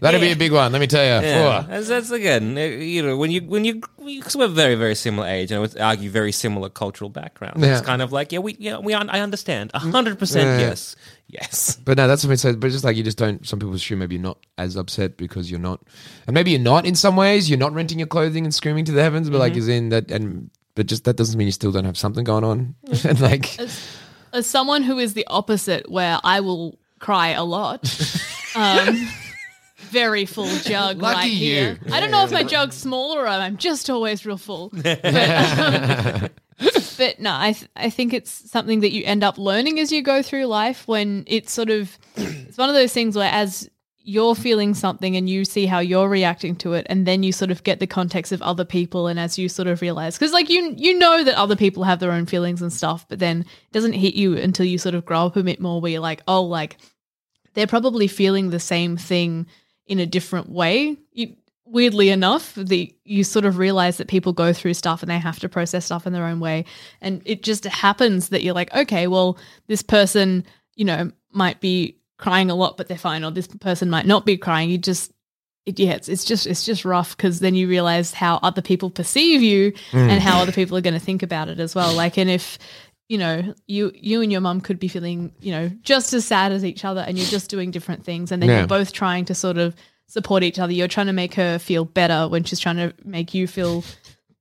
[0.00, 0.72] That'll be a big one.
[0.72, 1.26] Let me tell you.
[1.26, 4.94] Yeah, that's, that's again, uh, you know, when you when you because we're very very
[4.94, 7.60] similar age, and I would argue very similar cultural background.
[7.60, 7.72] Yeah.
[7.78, 10.68] It's kind of like yeah, we yeah we un- I understand a hundred percent Yeah.
[10.68, 10.96] yes
[11.28, 11.78] yes.
[11.84, 12.56] But no, that's what it says.
[12.56, 13.46] But just like you just don't.
[13.46, 15.80] Some people assume maybe you're not as upset because you're not,
[16.26, 17.48] and maybe you're not in some ways.
[17.50, 19.58] You're not renting your clothing and screaming to the heavens, but like Mm-hmm.
[19.58, 22.44] is in that, and but just that doesn't mean you still don't have something going
[22.44, 22.74] on.
[23.04, 23.58] and like,
[24.32, 27.82] As someone who is the opposite, where I will cry a lot,
[28.54, 29.08] um,
[29.76, 31.36] very full jug Lucky right you.
[31.36, 31.78] here.
[31.92, 34.70] I don't know if my jug's small or I'm just always real full.
[34.82, 36.28] But, um,
[36.98, 40.02] but no, I th- I think it's something that you end up learning as you
[40.02, 40.88] go through life.
[40.88, 43.70] When it's sort of it's one of those things where as
[44.08, 47.50] you're feeling something and you see how you're reacting to it and then you sort
[47.50, 50.48] of get the context of other people and as you sort of realize because like
[50.48, 53.72] you you know that other people have their own feelings and stuff but then it
[53.72, 56.22] doesn't hit you until you sort of grow up a bit more where you're like
[56.26, 56.78] oh like
[57.52, 59.46] they're probably feeling the same thing
[59.86, 60.96] in a different way.
[61.12, 61.34] You,
[61.66, 65.38] weirdly enough the you sort of realize that people go through stuff and they have
[65.38, 66.64] to process stuff in their own way
[67.02, 70.42] and it just happens that you're like okay well this person
[70.76, 74.26] you know might be crying a lot but they're fine or this person might not
[74.26, 75.12] be crying you just
[75.66, 78.90] it, yeah it's, it's just it's just rough because then you realize how other people
[78.90, 82.16] perceive you and how other people are going to think about it as well like
[82.18, 82.58] and if
[83.08, 86.52] you know you you and your mum could be feeling you know just as sad
[86.52, 88.58] as each other and you're just doing different things and then Yeah.
[88.58, 89.74] you're both trying to sort of
[90.08, 93.32] support each other you're trying to make her feel better when she's trying to make
[93.34, 93.84] you feel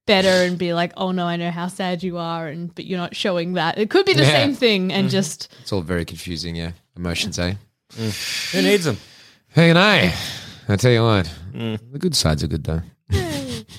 [0.05, 2.97] better and be like oh no i know how sad you are and but you're
[2.97, 4.31] not showing that it could be the Yeah.
[4.31, 6.55] same thing and just it's all very confusing.
[6.55, 7.55] Yeah, emotions, eh?
[7.97, 8.97] Who needs them?
[9.49, 10.13] Hey, and I,
[10.69, 11.79] I tell you what, Mm.
[11.91, 12.81] the good sides are good though.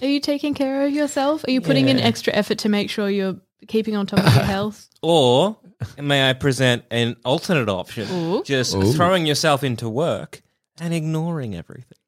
[0.02, 1.44] Are you taking care of yourself?
[1.46, 3.36] Are you putting in extra effort to make sure you're
[3.68, 4.88] keeping on top of your health?
[5.02, 5.56] Or
[6.00, 8.08] may I present an alternate option?
[8.10, 8.42] Ooh.
[8.44, 8.92] Just Ooh.
[8.92, 10.42] throwing yourself into work
[10.80, 11.98] and ignoring everything.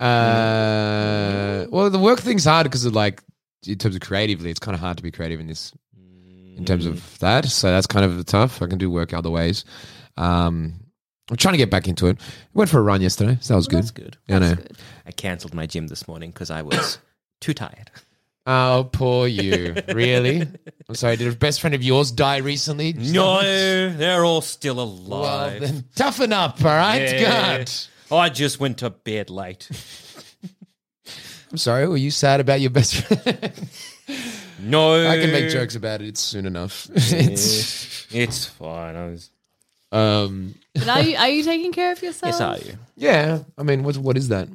[0.00, 3.22] Uh, well, the work thing's hard because of like
[3.66, 5.72] in terms of creatively, it's kind of hard to be creative in this
[6.56, 7.44] in terms of that.
[7.46, 8.60] So that's kind of tough.
[8.62, 9.64] I can do work other ways.
[10.16, 10.74] Um,
[11.30, 12.18] I'm trying to get back into it.
[12.54, 13.78] Went for a run yesterday, so that was good.
[13.78, 14.16] That's good.
[14.28, 14.56] Yeah, I know.
[15.06, 16.98] I cancelled my gym this morning because I was
[17.40, 17.90] too tired.
[18.46, 19.74] Oh, poor you.
[19.88, 20.42] really?
[20.88, 21.16] I'm sorry.
[21.16, 22.92] Did a best friend of yours die recently?
[22.92, 23.40] No,
[23.92, 25.60] they're all still Well, alive.
[25.60, 27.02] then toughen up, all right?
[27.02, 27.58] Yeah.
[27.58, 27.70] God.
[28.08, 29.68] Oh, I just went to bed late.
[31.50, 31.88] I'm sorry.
[31.88, 33.68] Were you sad about your best friend?
[34.60, 36.08] No, I can make jokes about it.
[36.08, 36.88] It's soon enough.
[36.94, 38.94] it's, It's fine.
[38.96, 39.30] I was.
[39.96, 42.32] Um, But are you are you taking care of yourself?
[42.32, 43.38] Yes, are you yeah.
[43.58, 44.48] I mean, what what is that?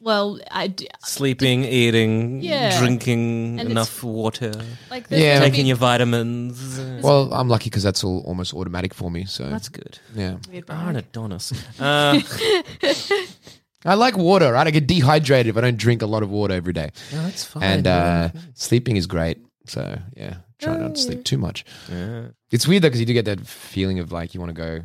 [0.00, 2.78] Well, I d- sleeping, eating, Yeah.
[2.78, 4.52] drinking And enough water,
[4.90, 5.38] like there's Yeah.
[5.38, 6.78] gonna taking be your vitamins?
[7.02, 9.24] Well, I'm lucky because that's all almost automatic for me.
[9.24, 9.98] So That's good.
[10.14, 10.96] yeah, weird Oh, an.
[10.96, 11.52] Adonis.
[11.80, 12.20] Uh,
[13.84, 14.52] I like water.
[14.52, 17.22] Right, I get dehydrated if I don't drink a lot of water every day, no,
[17.22, 17.62] that's fine.
[17.62, 19.38] and uh, sleeping is great.
[19.66, 21.64] So yeah, try not to sleep too much.
[21.90, 22.28] Yeah.
[22.50, 24.80] It's weird though because you do get that feeling of like you want to go.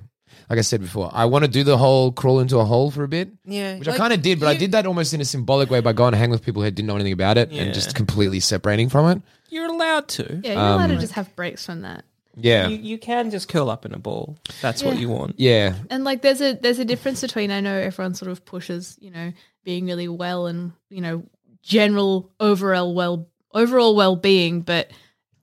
[0.50, 3.04] Like I said before, I want to do the whole crawl into a hole for
[3.04, 3.30] a bit.
[3.46, 5.80] Yeah, Which I kind of did, but I did that almost in a symbolic way
[5.82, 7.64] by going to hang with people who didn't know anything about it Yeah.
[7.64, 9.22] and just completely separating from it.
[9.50, 10.42] You're allowed to.
[10.44, 12.04] Yeah, you're allowed to Um, just have breaks from that.
[12.36, 12.68] Yeah.
[12.70, 14.38] You, you can just curl up in a ball.
[14.62, 15.02] That's what Yeah.
[15.02, 15.36] you want.
[15.38, 15.76] yeah.
[15.90, 19.12] And like there's a there's a difference between I know everyone sort of pushes, you
[19.12, 19.32] know,
[19.64, 21.24] being really well and, you know,
[21.62, 24.92] general overall well overall well being, but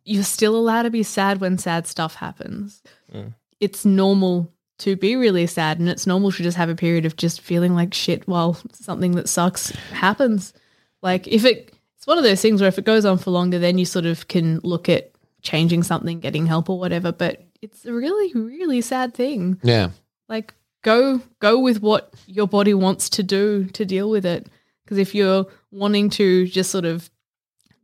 [0.08, 2.82] you're still allowed to be sad when sad stuff happens.
[3.12, 3.34] Mm.
[3.60, 7.16] It's normal to be really sad and it's normal to just have a period of
[7.16, 10.54] just feeling like shit while something that sucks happens.
[11.02, 13.58] Like if it it's one of those things where if it goes on for longer
[13.58, 15.10] then you sort of can look at
[15.42, 19.90] changing something, getting help or whatever, but it's a really really sad thing Yeah.
[20.28, 24.46] like go go with what your body wants to do to deal with it
[24.84, 27.10] because if you're wanting to just sort of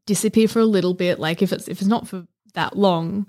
[0.07, 3.27] disappear for a little bit like if it's if it's not for that long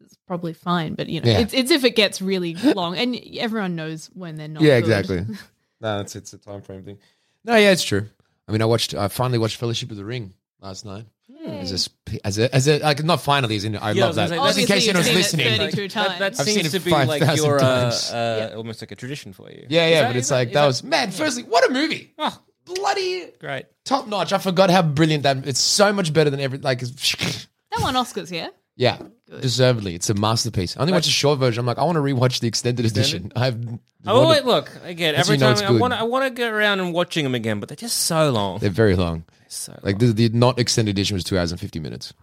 [0.00, 1.38] it's probably fine but you know Yeah.
[1.40, 4.88] it's, it's if it gets really long and everyone knows when they're not yeah, good.
[5.00, 5.36] exactly.
[5.80, 6.98] no, it's it's a time frame thing.
[7.44, 8.08] No, yeah, it's true.
[8.48, 8.94] I mean, I watched.
[8.94, 11.06] I finally watched Fellowship of the Ring last night.
[11.46, 14.06] As a sp- as a as a like not finally as in I Yeah, I
[14.06, 14.36] love was that.
[14.36, 15.58] gonna say, Just in Obviously case you've anyone's seen it listening.
[15.70, 16.08] 32 Like, times.
[16.08, 18.10] that, that I've seen seems it to be like 5,000 your uh, times.
[18.12, 19.66] uh, almost like a tradition for you.
[19.68, 21.10] Yeah, yeah, that- but it's that- like that, that- was man.
[21.10, 22.12] Firstly, what a movie!
[22.18, 22.36] Oh,
[22.74, 23.66] bloody Great.
[23.84, 24.32] top notch.
[24.32, 25.46] I forgot how brilliant that.
[25.46, 26.82] It's so much better than every like.
[26.82, 28.48] it's- That won Oscars, yeah.
[28.76, 28.98] Yeah,
[29.40, 29.94] deservedly.
[29.96, 30.76] It's a masterpiece.
[30.76, 31.60] I only watched a short version.
[31.60, 33.32] I'm like, I want to rewatch the extended edition.
[33.36, 33.58] I've
[34.06, 35.14] Oh wait, look again.
[35.16, 35.80] That's Every you know time it's I good.
[35.80, 38.30] want, to, I want to get around and watching them again, but they're just so
[38.30, 38.60] long.
[38.60, 39.24] They're very long.
[39.48, 42.14] so Like the, the not extended edition was two hours and fifty minutes.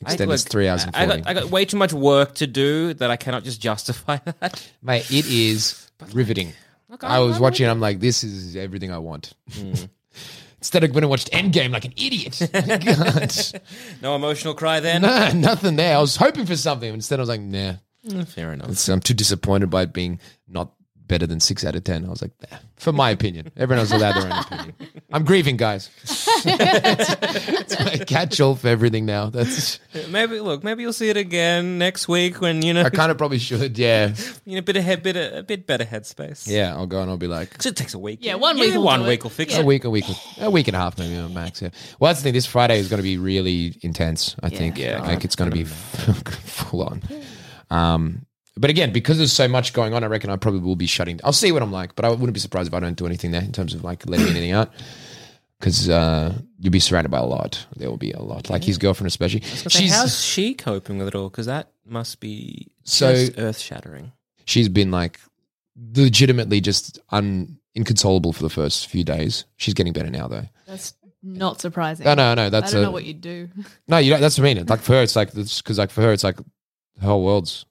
[0.00, 1.20] Extended is look, three hours and I forty.
[1.22, 4.66] got, I got way too much work to do that I cannot just justify that.
[4.82, 6.52] Mate, it is riveting.
[6.94, 7.66] Look, I was I'm watching.
[7.68, 9.32] I'm like, this is everything I want.
[9.52, 9.72] Hmm.
[10.58, 12.40] Instead of going and watched Endgame like an idiot.
[12.52, 13.60] God.
[14.00, 15.02] No emotional cry then.
[15.02, 15.96] nah, nothing there.
[15.96, 16.94] I was hoping for something.
[16.94, 17.74] Instead, I was like, nah.
[18.06, 18.68] Mm, Fair enough.
[18.68, 20.72] It's- I'm too disappointed by it being not
[21.06, 22.06] better than six out of ten.
[22.06, 22.58] I was like, nah.
[22.76, 24.74] for my opinion, everyone else allowed their own opinion.
[25.12, 25.90] I'm grieving, guys.
[26.46, 29.28] it's my catch-all for everything now.
[29.28, 29.80] That's
[30.14, 33.18] Maybe look, maybe you'll see it again next week when you know I kind of
[33.18, 33.76] probably should.
[33.76, 36.46] Yeah, you know a bit of head, bit of, a bit better headspace.
[36.48, 36.72] yeah.
[36.72, 38.20] I'll go and I'll be like, 'Cause it takes a week.
[38.22, 39.08] Yeah, one week will one do it.
[39.08, 39.58] week will fix Yeah.
[39.58, 39.66] a it.
[39.66, 40.04] week, a week,
[40.40, 41.60] a week and a half, maybe max.
[41.60, 41.70] Yeah.
[41.98, 42.34] Well, that's the thing.
[42.34, 44.36] This Friday is going to be really intense.
[44.42, 44.78] I think.
[44.78, 47.02] Yeah, I think it's going to be full on.
[47.70, 50.86] Um, but again, because there's so much going on, I reckon I probably will be
[50.86, 51.18] shutting.
[51.24, 53.32] I'll see what I'm like, but I wouldn't be surprised if I don't do anything
[53.32, 54.72] there in terms of like letting anything out.
[55.64, 57.66] Because uh, you'll be surrounded by a lot.
[57.74, 58.50] There will be a lot.
[58.50, 59.40] Like his girlfriend, especially.
[59.40, 61.30] She's, how's she coping with it all?
[61.30, 64.12] Because that must be So- just earth shattering.
[64.44, 65.18] she's been like
[65.94, 69.46] legitimately just un inconsolable for the first few days.
[69.56, 70.44] She's getting better now though.
[70.66, 70.92] That's
[71.22, 72.04] not surprising.
[72.04, 72.50] No, no, no.
[72.50, 73.48] That's I don't a, know what you'd do.
[73.88, 74.66] No, you don't, that's what I mean.
[74.66, 77.64] Like for her, it's like because like for her, it's like the whole world's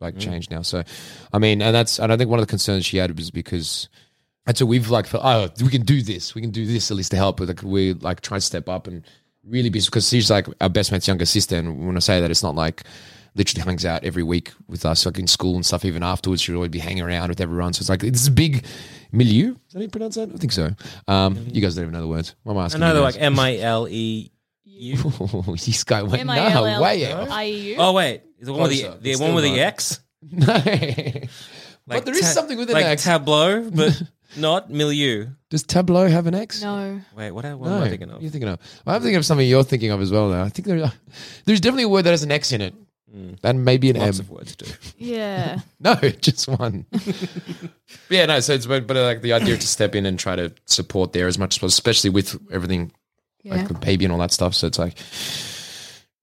[0.00, 0.20] like Mm.
[0.20, 0.62] changed now.
[0.62, 0.84] So,
[1.34, 3.88] I mean, and that's and I think one of the concerns she had was because
[4.48, 6.96] and so we've like felt oh we can do this, we can do this at
[6.96, 7.36] least to help.
[7.36, 9.04] But like we like try to step up and
[9.46, 12.30] really be because she's like our best mate's younger sister, and when I say that,
[12.30, 12.82] it's not like
[13.34, 15.84] literally hangs out every week with us like in school and stuff.
[15.84, 17.72] Even afterwards, she'd always be hanging around with everyone.
[17.74, 18.64] So it's like it's a big
[19.12, 19.50] milieu.
[19.50, 20.30] Is that how you pronounce that?
[20.34, 20.70] I think so.
[21.06, 22.34] Um, you guys don't even know the words.
[22.42, 22.80] What am I I asking?
[22.80, 23.14] know you they're guys?
[23.16, 24.32] like M I L E
[24.64, 24.96] U.
[25.52, 27.28] this guy went no I L L way out.
[27.30, 27.76] I E U.
[27.78, 29.60] Oh wait, is the one with the, the one still with the.
[29.60, 30.00] X?
[31.90, 31.94] No.
[31.96, 33.04] but there is ta- something with an like X.
[33.04, 34.02] tableau, but
[34.36, 35.26] not milieu.
[35.50, 36.62] Does Tableau have an X?
[36.62, 37.00] No.
[37.16, 37.76] Wait, what, what No.
[37.76, 38.20] am I thinking of?
[38.22, 38.58] You're thinking of.
[38.84, 40.28] Well, I'm thinking of something you're thinking of as well.
[40.28, 40.92] Now I think there,
[41.44, 42.74] there's definitely a word that has an X in it,
[43.12, 43.32] hmm.
[43.42, 44.02] and maybe an M.
[44.02, 44.72] Lots of words too.
[44.98, 45.60] Yeah.
[45.80, 46.86] No, just one.
[48.10, 48.40] yeah, no.
[48.40, 51.12] So it's but, but uh, like the idea to step in and try to support
[51.12, 52.90] there as much as possible, especially with everything
[53.44, 53.54] Yeah.
[53.56, 54.54] like the baby and all that stuff.
[54.56, 54.98] So it's like,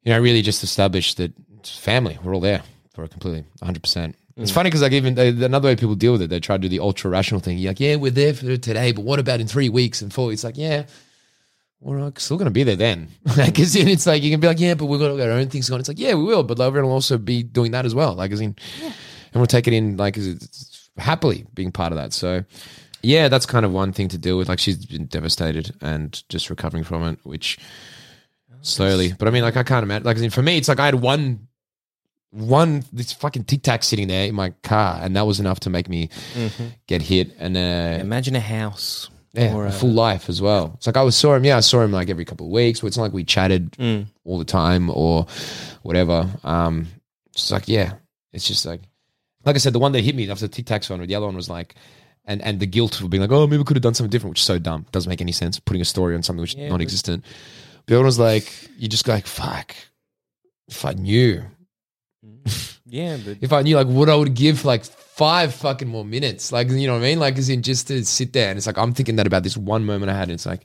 [0.03, 2.19] you know, really just establish that it's family.
[2.21, 3.81] We're all there for it completely, 100.
[3.81, 6.57] percent It's funny because like even they, another way people deal with it, they try
[6.57, 7.57] to do the ultra rational thing.
[7.57, 10.33] You're like, yeah, we're there for today, but what about in three weeks and four?
[10.33, 10.86] It's like, yeah.
[11.79, 13.09] We're like, still going to be there then.
[13.36, 15.69] Because in it's like, you can be like, yeah, but we've got our own things
[15.69, 15.79] going.
[15.79, 18.15] It's like, yeah, we will, but everyone will also be doing that as well.
[18.15, 18.93] Like, as in, and
[19.36, 20.17] we'll take it in, like,
[20.97, 22.11] happily being part of that.
[22.11, 22.43] So,
[23.03, 24.49] yeah, that's kind of one thing to deal with.
[24.49, 27.59] Like, she's been devastated and just recovering from it, which
[28.51, 29.13] oh, slowly.
[29.13, 30.05] But I mean, like, I can't imagine.
[30.05, 31.47] Like, as in, for me, it's like I had one,
[32.36, 35.69] one, this fucking tic tac sitting there in my car, and that was enough to
[35.69, 36.09] make me
[36.88, 37.36] get hit.
[37.39, 39.09] And, uh, Imagine a house.
[39.33, 40.73] yeah, Or a full life as well.
[40.75, 41.45] It's like I was saw him.
[41.45, 42.81] Yeah, I saw him like every couple of weeks.
[42.81, 44.07] But it's not like we chatted Mm.
[44.25, 45.25] all the time or
[45.81, 46.29] whatever.
[46.43, 46.88] Um,
[47.33, 47.93] it's like yeah,
[48.33, 48.81] it's just like
[49.45, 51.25] like I said, the one that hit me after the Tic Tacs one, the other
[51.25, 51.75] one was like.
[52.27, 54.31] And, and the guilt of being like, oh, maybe we could have done something different,
[54.31, 54.88] which is so dumb.
[54.91, 55.59] Doesn't make any sense.
[55.59, 57.23] Putting a story on something which is non-existent.
[57.23, 59.75] But the other one was like, you just go like, fuck.
[60.67, 61.43] If I knew,
[62.88, 66.05] Yeah, but if I knew like what I would give for, like five fucking more
[66.05, 68.57] minutes, like you know what I mean, like as in just to sit there and
[68.57, 70.30] it's like I'm thinking that about this one moment I had.
[70.30, 70.63] And it's like,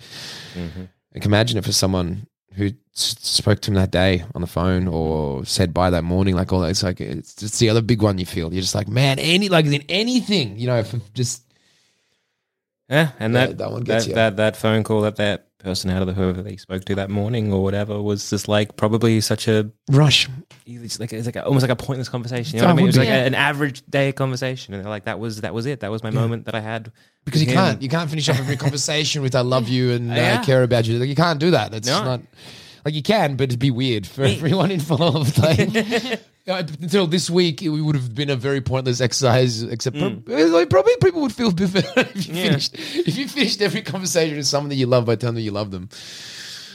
[0.55, 0.85] mm-hmm.
[1.15, 4.47] I can imagine it for someone who s- spoke to him that day on the
[4.47, 6.69] phone or said bye that morning, like all that.
[6.69, 8.53] It's like it's just the other big one you feel.
[8.53, 11.43] You're just like, man, any like in anything, you know, for just
[12.91, 14.15] yeah, and Yeah, that that one that, you.
[14.15, 17.11] that that phone call that that person out of the whoever they spoke to that
[17.11, 20.27] morning or whatever was just like probably such a rush.
[20.67, 22.57] it's like it's like a, almost like a pointless conversation.
[22.57, 22.85] You know That what I mean?
[22.87, 25.67] It was like a- an average day conversation, and they're like, "That was that was
[25.67, 25.81] it.
[25.81, 26.91] That was my moment that I had."
[27.27, 30.11] Because you him." can't, you can't finish off every conversation with "I love you" and
[30.11, 30.41] uh, Yeah.
[30.41, 31.71] "I care about you." Like, you can't do that.
[31.73, 32.03] That's No.
[32.05, 32.23] not
[32.87, 35.37] like you can, but it'd be weird for everyone involved.
[35.43, 36.21] Like,
[36.51, 39.63] uh, until this week, it would have been a very pointless exercise.
[39.63, 42.37] Except, prob- like, probably people would feel better if you Mm.
[42.37, 42.43] Yeah.
[42.45, 45.51] finished if you finished every conversation with someone that you love by telling them you
[45.53, 45.89] love them.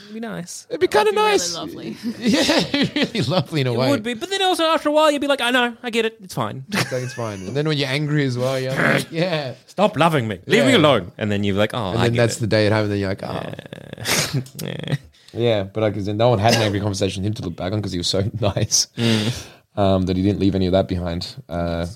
[0.04, 0.66] It'd be nice.
[0.70, 1.54] It'd be kind of Be really nice.
[1.54, 1.96] lovely.
[2.18, 2.64] yeah,
[2.94, 3.90] really lovely in a It way.
[3.90, 6.04] would be, but then also after a while, you'd be like, "I know, I get
[6.04, 6.16] it.
[6.22, 6.64] It's fine.
[6.72, 7.40] It's like, it's fine.
[7.44, 9.54] And then when you're angry as well, you're like, yeah.
[9.66, 10.38] Stop loving me.
[10.46, 12.46] Leave me alone." And then you're like, "Oh, And I then get that's it." the
[12.46, 13.52] day at home, and then you're like, oh.
[14.62, 14.96] Yeah.
[15.32, 17.80] Yeah, but like, no one had an angry conversation with him to look back on
[17.80, 19.46] because he was so nice Mm.
[19.76, 21.36] Um, that he didn't leave any of that behind.
[21.48, 21.86] Uh,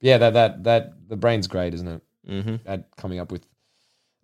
[0.00, 2.02] yeah, that that that the brain's great, isn't it?
[2.28, 2.60] Mhm.
[2.66, 3.46] At coming up with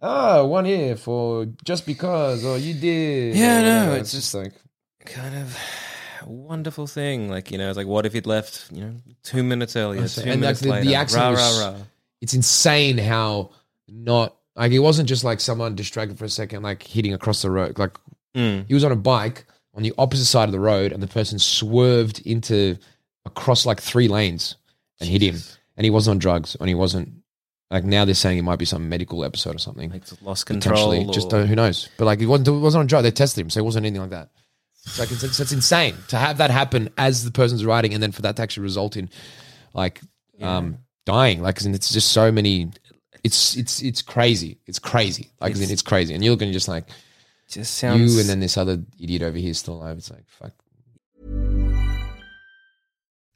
[0.01, 3.37] oh, one here for just because, or you did.
[3.37, 3.97] Yeah, no, whatever.
[4.01, 4.53] it's just like
[5.05, 5.57] kind of
[6.23, 7.29] a wonderful thing.
[7.29, 8.71] Like you know, it's like what if he'd left?
[8.73, 10.23] You know, two minutes earlier, two.
[10.23, 11.77] And, minutes like, the- the accident rah, was- rah, rah.
[12.21, 13.51] it's insane how
[13.89, 17.51] not like it wasn't just like someone distracted for a second, like hitting across the
[17.51, 17.79] road.
[17.79, 17.97] Like
[18.37, 18.65] Mm.
[18.67, 19.45] he was on a bike
[19.75, 22.79] on the opposite side of the road, and the person swerved into
[23.25, 24.57] across like three lanes
[25.01, 25.37] and hit him.
[25.77, 27.11] And he wasn't on drugs, and he wasn't
[27.71, 29.91] like now they're saying it might be some medical episode or something.
[29.91, 30.91] Like lost control.
[30.91, 31.89] Potentially, just or- don't, who knows?
[31.97, 33.05] But like, it wasn't, it wasn't on drugs.
[33.05, 34.29] They tested him, so it wasn't anything like that.
[34.85, 38.03] It's like it's, it's, it's insane to have that happen as the person's riding, and
[38.03, 39.09] then for that to actually result in
[39.73, 40.01] like
[40.43, 41.41] um, dying.
[41.41, 42.71] Like, in, it's just so many.
[43.25, 44.59] It's it's it's crazy.
[44.67, 45.31] It's crazy.
[45.41, 46.85] Like, It's- it's crazy, and you're looking just like
[47.49, 49.97] just sounds you, and then this other idiot over here still alive.
[49.97, 50.53] It's like fuck.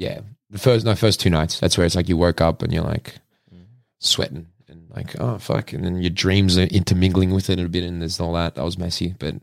[0.00, 0.20] yeah.
[0.48, 1.60] The first no first two nights.
[1.60, 3.16] That's where it's like you woke up and you're like
[3.98, 7.84] sweating and like oh fuck, and then your dreams are intermingling with it a bit,
[7.84, 8.54] and there's all that.
[8.54, 9.36] That was messy, but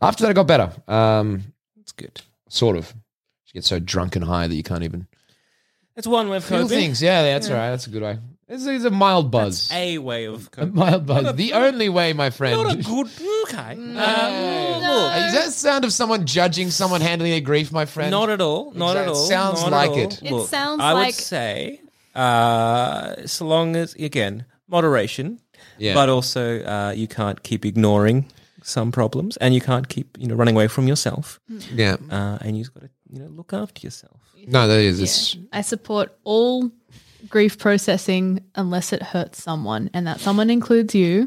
[0.00, 0.70] after that it got better.
[0.86, 2.20] Um, it's good.
[2.48, 2.94] sort of.
[3.46, 5.06] You get so drunk and high that you can't even
[5.96, 7.02] It's one way of feel things.
[7.02, 7.70] Yeah, that's all right.
[7.70, 8.18] That's a good way.
[8.54, 9.70] It's, it's a mild buzz.
[9.72, 11.34] A way of A mild buzz.
[11.36, 12.62] The only way, my friend.
[12.62, 13.08] Not a good.
[13.44, 13.76] Okay.
[13.76, 14.80] Hey.
[14.84, 18.10] Uh, Is that the sound of someone judging someone handling their grief, my friend?
[18.10, 18.72] Not at all.
[18.72, 19.26] Not at Exact- all.
[19.26, 20.02] sounds not like at all.
[20.04, 20.22] it.
[20.22, 21.80] It Look, sounds I like- would say,
[22.14, 25.40] uh, so long as again moderation,
[25.78, 25.94] Yeah.
[25.94, 28.26] but also uh, you can't keep ignoring
[28.62, 31.40] some problems, and you can't keep you know running away from yourself,
[31.74, 31.96] yeah.
[32.10, 34.20] uh, and you've got to you know look after yourself.
[34.46, 35.00] No, that is.
[35.00, 36.70] It's, I support all
[37.28, 41.26] grief processing unless it hurts someone, and that someone includes you.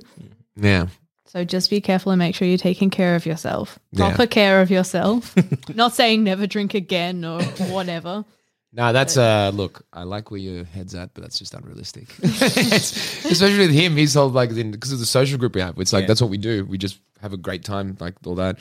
[0.55, 0.87] yeah.
[1.27, 3.77] So just be careful and make sure you're taking care of yourself.
[3.91, 4.07] Yeah.
[4.07, 5.35] Proper care of yourself.
[5.75, 8.23] Not saying never drink again or whatever.
[8.77, 12.09] No, that's uh look, I like where your head's at, but that's just unrealistic.
[12.21, 15.79] Especially with him, he's all like because of the social group we have.
[15.79, 16.07] It's like Yeah.
[16.07, 16.65] that's what we do.
[16.65, 18.59] We just have a great time, like all that.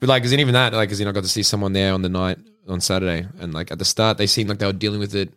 [0.00, 2.02] But like, is even that like, as in I got to see someone there on
[2.02, 4.98] the night on Saturday, and like at the start, they seemed like they were dealing
[4.98, 5.32] with it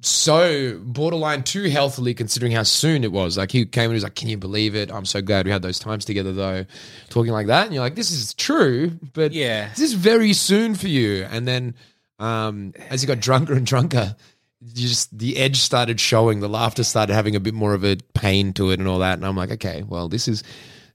[0.00, 3.36] so borderline too healthily, considering how soon it was.
[3.36, 4.90] Like he came and he was like, "Can you believe it?
[4.90, 6.64] I'm so glad we had those times together, though."
[7.10, 9.68] Talking like that, and you're like, "This is true, but Yeah.
[9.68, 11.74] this is very soon for you." And then
[12.18, 14.14] um, as he got drunker and drunker,
[14.62, 16.40] you just the edge started showing.
[16.40, 19.14] The laughter started having a bit more of a pain to it and all that.
[19.14, 20.42] And I'm like, okay, well, this is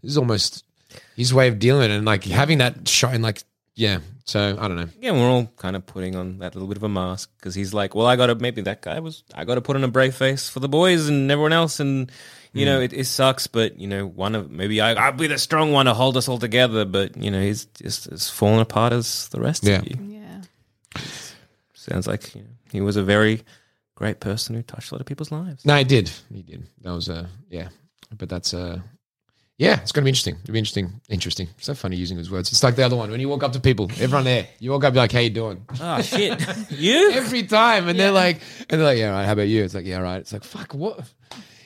[0.01, 0.63] this is almost
[1.15, 1.89] his way of dealing.
[1.91, 3.43] And like having that shine, like,
[3.75, 3.99] yeah.
[4.25, 4.87] So I don't know.
[4.99, 7.73] Yeah, we're all kind of putting on that little bit of a mask because he's
[7.73, 9.87] like, well, I got to maybe that guy was I got to put on a
[9.87, 12.11] brave face for the boys and everyone else, and
[12.53, 15.37] you know it, it sucks, but you know one of maybe I I'll be the
[15.37, 18.93] strong one to hold us all together, but you know he's just as fallen apart
[18.93, 19.77] as the rest Yeah.
[19.79, 19.97] of you.
[20.01, 20.41] Yeah.
[21.73, 23.43] Sounds like you know, he was a very
[23.95, 25.65] great person who touched a lot of people's lives.
[25.65, 26.09] No, he did.
[26.33, 26.65] He did.
[26.81, 27.69] That was uh yeah.
[28.17, 28.79] But that's uh
[29.57, 30.35] yeah, it's gonna be interesting.
[30.43, 31.01] It'll be interesting.
[31.09, 31.47] Interesting.
[31.59, 32.51] So funny using those words.
[32.51, 33.09] It's like the other one.
[33.11, 35.19] When you walk up to people, everyone there, you walk up and be like, How
[35.19, 35.65] you doing?
[35.79, 37.11] Oh shit, you?
[37.13, 37.87] Every time.
[37.87, 39.63] And they're like and they're like, Yeah, right, how about you?
[39.63, 40.17] It's like, Yeah, all right.
[40.17, 40.99] It's like, fuck, what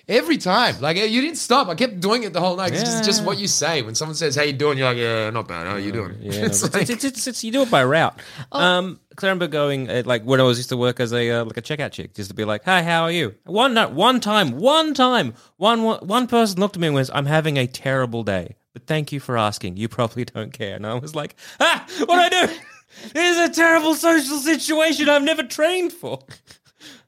[0.09, 1.67] Every time, like you didn't stop.
[1.67, 2.71] I kept doing it the whole night.
[2.73, 5.29] It's just, just what you say when someone says, "How you doing?" You're like, "Yeah,
[5.29, 5.67] not bad.
[5.67, 8.19] How you doing?" Yeah, It's it's, like- it's, it's, it's, you do it by route.
[8.51, 11.29] Um, 'cause I remember going uh, like when I was used to work as a
[11.29, 13.87] uh, like a checkout chick, just to be like, "Hi, how are you?" One no,
[13.87, 17.57] one time, one time, one one one person looked at me and was, "I'm having
[17.57, 19.77] a terrible day, but thank you for asking.
[19.77, 22.53] You probably don't care." And I was like, "Ah, what do I do?
[23.13, 26.19] this is a terrible social situation I've never trained for."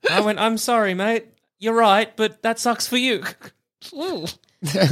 [0.08, 1.26] I went, "I'm sorry, mate.
[1.62, 3.24] You're right, but that sucks for you."
[3.94, 4.26] Ooh,
[4.76, 4.88] I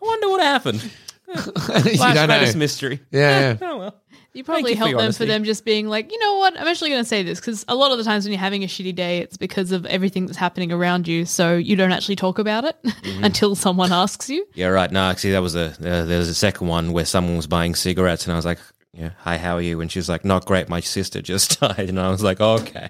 [0.00, 0.88] wonder what happened.
[1.34, 2.52] don't know.
[2.56, 3.00] mystery.
[3.10, 3.68] Yeah, yeah.
[3.68, 3.98] Oh well.
[4.34, 5.24] You probably you help them honesty.
[5.24, 6.58] for them just being like, you know what?
[6.58, 8.64] I'm actually going to say this because a lot of the times when you're having
[8.64, 11.26] a shitty day, it's because of everything that's happening around you.
[11.26, 13.24] So you don't actually talk about it Mm-hmm.
[13.24, 14.46] until someone asks you.
[14.54, 14.90] Yeah, right.
[14.90, 17.74] No, actually, that was a uh, there was a second one where someone was buying
[17.74, 18.58] cigarettes, and I was like,
[18.94, 20.68] "Yeah, hi, how are you?" And she was like, "Not great.
[20.68, 22.88] My sister just died." And I was like, "Okay,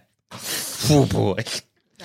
[0.90, 1.42] oh boy,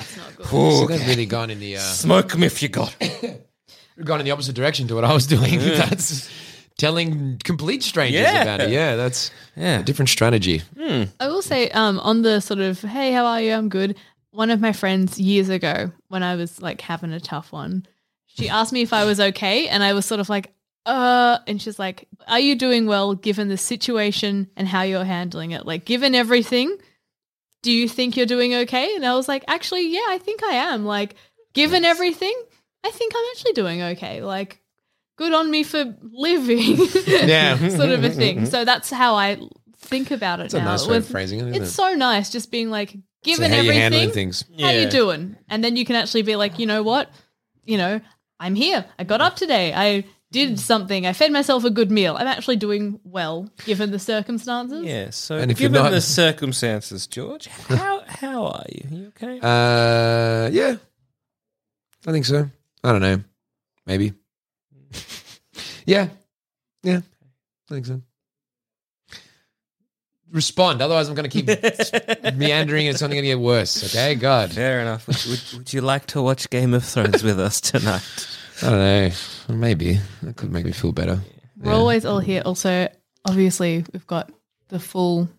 [0.01, 2.95] So they've really gone in the uh, smoke 'em if you got.
[4.03, 5.59] gone in the opposite direction to what I was doing.
[5.59, 6.29] That's
[6.77, 8.41] telling complete strangers Yeah.
[8.43, 8.69] about it.
[8.69, 9.79] Yeah, that's Yeah.
[9.79, 10.61] a different strategy.
[11.19, 13.53] I will say, um, on the sort of, hey, how are you?
[13.53, 13.97] I'm good.
[14.29, 17.87] One of my friends years ago, when I was like having a tough one,
[18.27, 19.67] she asked me if I was okay.
[19.67, 20.53] And I was sort of like,
[20.85, 25.51] uh, and she's like, are you doing well given the situation and how you're handling
[25.51, 25.65] it?
[25.65, 26.77] Like, given everything,
[27.67, 28.95] do you think you're doing okay?
[28.95, 30.85] And I was like, actually, yeah, I think I am.
[30.85, 31.15] Like,
[31.53, 32.33] given everything,
[32.85, 34.21] I think I'm actually doing okay.
[34.21, 34.61] Like,
[35.17, 36.77] good on me for living.
[37.05, 37.57] Yeah.
[37.67, 38.45] sort of a thing.
[38.45, 39.37] So that's how I
[39.79, 40.65] think about it It's a now.
[40.71, 41.75] nice way of With- phrasing it, isn't it's it?
[41.75, 44.45] so nice just being like, So given how you everything, things.
[44.61, 44.83] how Yeah.
[44.83, 45.35] you doing?
[45.49, 47.09] And then you can actually be like, you know what?
[47.65, 47.99] You know,
[48.39, 48.85] I'm here.
[48.97, 49.73] I got up today.
[49.75, 51.05] I did something.
[51.05, 52.15] I fed myself a good meal.
[52.17, 54.83] I'm actually doing well given the circumstances.
[54.85, 55.09] Yeah.
[55.11, 58.97] So, And if you're given not- the circumstances, George, how how are you?
[58.97, 59.39] You okay?
[59.41, 60.75] Uh, yeah,
[62.05, 62.49] I think so.
[62.83, 63.21] I don't know,
[63.85, 64.13] maybe.
[65.85, 66.09] yeah,
[66.83, 67.01] yeah,
[67.69, 68.01] I think so.
[70.29, 71.47] Respond, otherwise I'm going to keep
[72.35, 73.83] meandering and it's only going to get worse.
[73.95, 75.07] Okay, God, Fair enough.
[75.07, 78.03] Would, would, would you like to watch Game of Thrones with us tonight?
[78.61, 78.79] I don't
[79.49, 79.55] know.
[79.55, 81.19] Maybe that could make me feel better.
[81.59, 82.41] We're always all here.
[82.45, 82.87] Also,
[83.25, 84.31] obviously, we've got
[84.69, 85.29] the full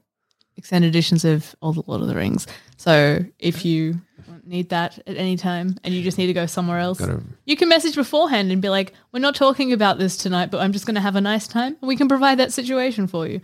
[0.57, 2.47] extended editions of all the Lord of the Rings.
[2.77, 4.01] So if you
[4.45, 7.57] need that at any time and you just need to go somewhere else, Gotta- you
[7.57, 10.87] can message beforehand and be like, "We're not talking about this tonight, but I'm just
[10.87, 13.41] going to have a nice time." We can provide that situation for you.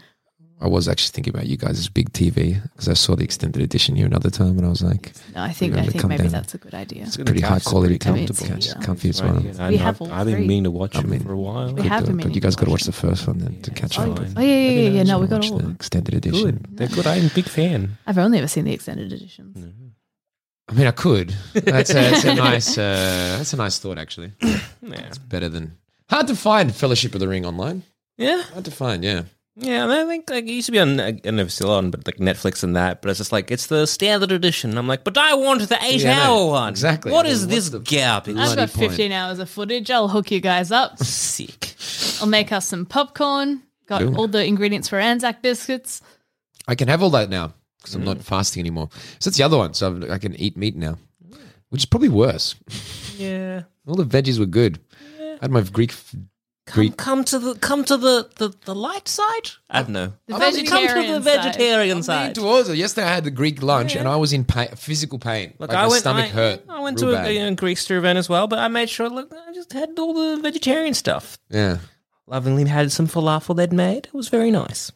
[0.61, 3.97] I was actually thinking about you guys' big TV because I saw the extended edition
[3.97, 6.33] here another time and I was like, No, I think I think maybe down.
[6.33, 7.03] that's a good idea.
[7.03, 8.75] it's a pretty high quality, pretty comfortable, comfortable.
[8.81, 9.37] couch, comfy as well.
[9.59, 10.47] I We know, have all I've been three.
[10.47, 11.75] meaning to watch I mean, for a while.
[11.75, 13.39] We have do been it, but you guys got to watch watch the first one
[13.39, 14.19] then to catch up.
[14.19, 15.03] oh, yeah, yeah, yeah, yeah.
[15.03, 15.59] No, we got Watch all.
[15.59, 16.51] the extended edition.
[16.53, 16.77] Good.
[16.79, 17.07] They're good.
[17.07, 17.99] I'm a big fan.
[18.07, 19.59] I've only ever seen the extended editions.
[20.69, 21.35] I mean, I could.
[21.53, 22.79] That's a, that's a nice.
[22.79, 24.33] Uh, that's a nice thought, actually.
[24.41, 25.77] It's better than
[26.09, 27.83] hard to find Fellowship of the Ring online.
[28.17, 28.41] Yeah.
[28.45, 29.05] Hard to find.
[29.05, 29.25] Yeah.
[29.57, 30.99] Yeah, and I think like it used to be on.
[30.99, 33.01] I don't know if it's still on, but like Netflix and that.
[33.01, 34.77] But it's just like it's the standard edition.
[34.77, 36.35] I'm like, but I want the eight Yeah, I know.
[36.41, 36.69] hour one.
[36.71, 37.13] Exactly.
[37.13, 38.37] What I mean, is what's this the garbage?
[38.37, 38.91] I've bloody got point?
[38.91, 39.91] 15 hours of footage.
[39.93, 40.99] I'll hook you guys up.
[41.05, 41.77] Sick.
[42.21, 43.63] I'll make us some popcorn.
[43.87, 44.17] Got Cool.
[44.19, 46.01] all the ingredients for Anzac biscuits.
[46.67, 48.07] I can have all that now because I'm mm.
[48.07, 48.89] not fasting anymore.
[49.21, 49.75] So that's the other one.
[49.75, 50.97] So I've- I can eat meat now,
[51.69, 52.55] which is probably worse.
[53.17, 53.63] Yeah.
[53.87, 54.81] All the veggies were good.
[55.21, 55.93] I had my Greek.
[56.67, 59.51] Come, come to the come to the, the, the light side.
[59.69, 60.13] I don't know.
[60.27, 60.33] The
[60.67, 62.35] Come to the vegetarian Leaning side.
[62.35, 62.77] towards it.
[62.79, 65.53] Yesterday I had the Greek lunch and I was in pain, physical pain.
[65.59, 66.01] Look, like I my went.
[66.01, 66.65] stomach I, hurt.
[66.69, 67.27] I went to a, bad.
[67.29, 69.11] a Greek stew event as well, but I made sure.
[69.11, 71.37] Look, I just had all the vegetarian stuff.
[71.51, 71.79] Yeah.
[72.27, 74.07] Lovingly had some falafel they'd made.
[74.07, 74.91] It was very nice.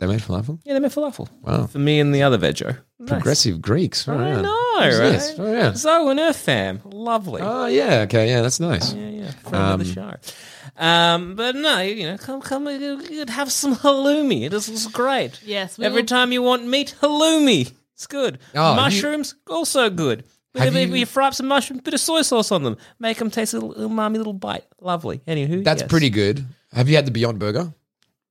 [0.00, 0.58] They made falafel.
[0.64, 1.66] Yeah, they made falafel Wow.
[1.66, 2.76] for me and the other veggie.
[2.98, 3.08] Nice.
[3.10, 4.08] Progressive Greeks.
[4.08, 4.40] Oh, I yeah.
[4.40, 5.12] know, Who's right?
[5.12, 5.34] this?
[5.38, 5.74] Oh, yeah.
[5.74, 7.42] Zoe and her fam, lovely.
[7.42, 8.00] Oh, yeah.
[8.06, 8.28] Okay.
[8.28, 8.92] Yeah, that's nice.
[8.94, 10.82] yeah, yeah, friend of the Um, show.
[10.84, 14.44] Um, but no, you know, come, come, you could have some halloumi.
[14.46, 15.38] It is it's great.
[15.44, 17.70] Yes, we Every will- time you want meat, halloumi.
[17.94, 18.38] It's good.
[18.54, 20.24] Oh, you- Mushrooms, also good.
[20.54, 23.18] But Have you- you fry up some mushrooms, bit of soy sauce on them, make
[23.18, 24.64] them taste a little umami, little bite.
[24.80, 25.20] Lovely.
[25.28, 25.90] Anywho, That's yes.
[25.90, 26.44] pretty good.
[26.72, 27.72] Have you had the Beyond Burger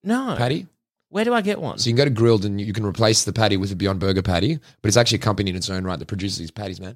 [0.03, 0.65] No, patty?
[1.09, 1.77] Where do I get one?
[1.79, 3.99] So you can go to Grill'd and you can replace the patty with a Beyond
[3.99, 6.79] Burger patty, but it's actually a company in its own right that produces these patties,
[6.79, 6.95] man.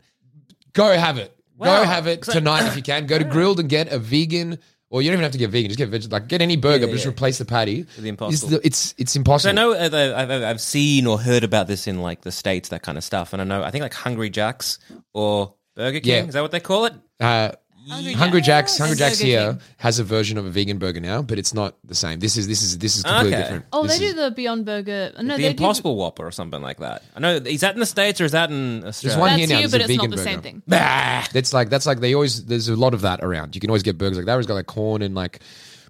[0.73, 1.35] Go have it.
[1.57, 1.79] Wow.
[1.79, 3.05] Go have it 'Cause I- tonight if you can.
[3.07, 4.59] Go to Grill'd and get a vegan,
[4.89, 5.69] or you don't even have to get vegan.
[5.69, 6.11] Just get veg.
[6.11, 7.11] Like get any burger, Yeah, but just yeah.
[7.11, 7.81] replace the patty.
[7.83, 8.49] the It's Impossible.
[8.49, 9.49] the- It's it's So impossible.
[9.49, 12.31] I know uh, the- I've, I've- I've seen or heard about this in like the
[12.31, 14.77] states, that kind of stuff, and I know I think like Hungry Jacks
[15.13, 16.25] or Burger King Yeah.
[16.27, 16.93] is that what they call it?
[17.19, 17.51] Uh,
[17.89, 19.61] Hungry Jack's Hungry Jack's Burger here King.
[19.77, 22.19] has a version of a vegan burger now, but it's not the same.
[22.19, 23.41] This is this is this is completely Okay.
[23.43, 23.65] different.
[23.73, 25.11] Oh, This they is- do the Beyond Burger.
[25.21, 27.03] No, the they Impossible Whopper or something like that.
[27.15, 27.35] I know.
[27.35, 29.17] Is that in the states or is that in Australia?
[29.17, 30.35] There's one Do, here that's now, you, there's but a it's not vegan the same
[30.35, 30.41] burger.
[30.41, 30.63] thing.
[30.67, 31.25] Bah.
[31.33, 33.55] That's like that's like they always there's a lot of that around.
[33.55, 34.37] You can always get burgers like that.
[34.37, 35.39] It's got like corn and like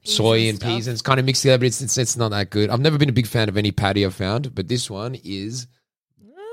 [0.03, 0.87] soy and, and peas stuff.
[0.87, 2.69] and it's kind of mixed together, but it's, it's it's not that good.
[2.69, 5.67] I've never been a big fan of any patty I've found, but this one is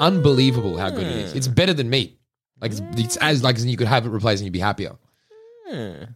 [0.00, 1.34] unbelievable how good it is.
[1.34, 1.54] It's mm.
[1.54, 2.18] better than meat.
[2.60, 4.96] Like it's, it's as like you could have it replaced and you'd be happier.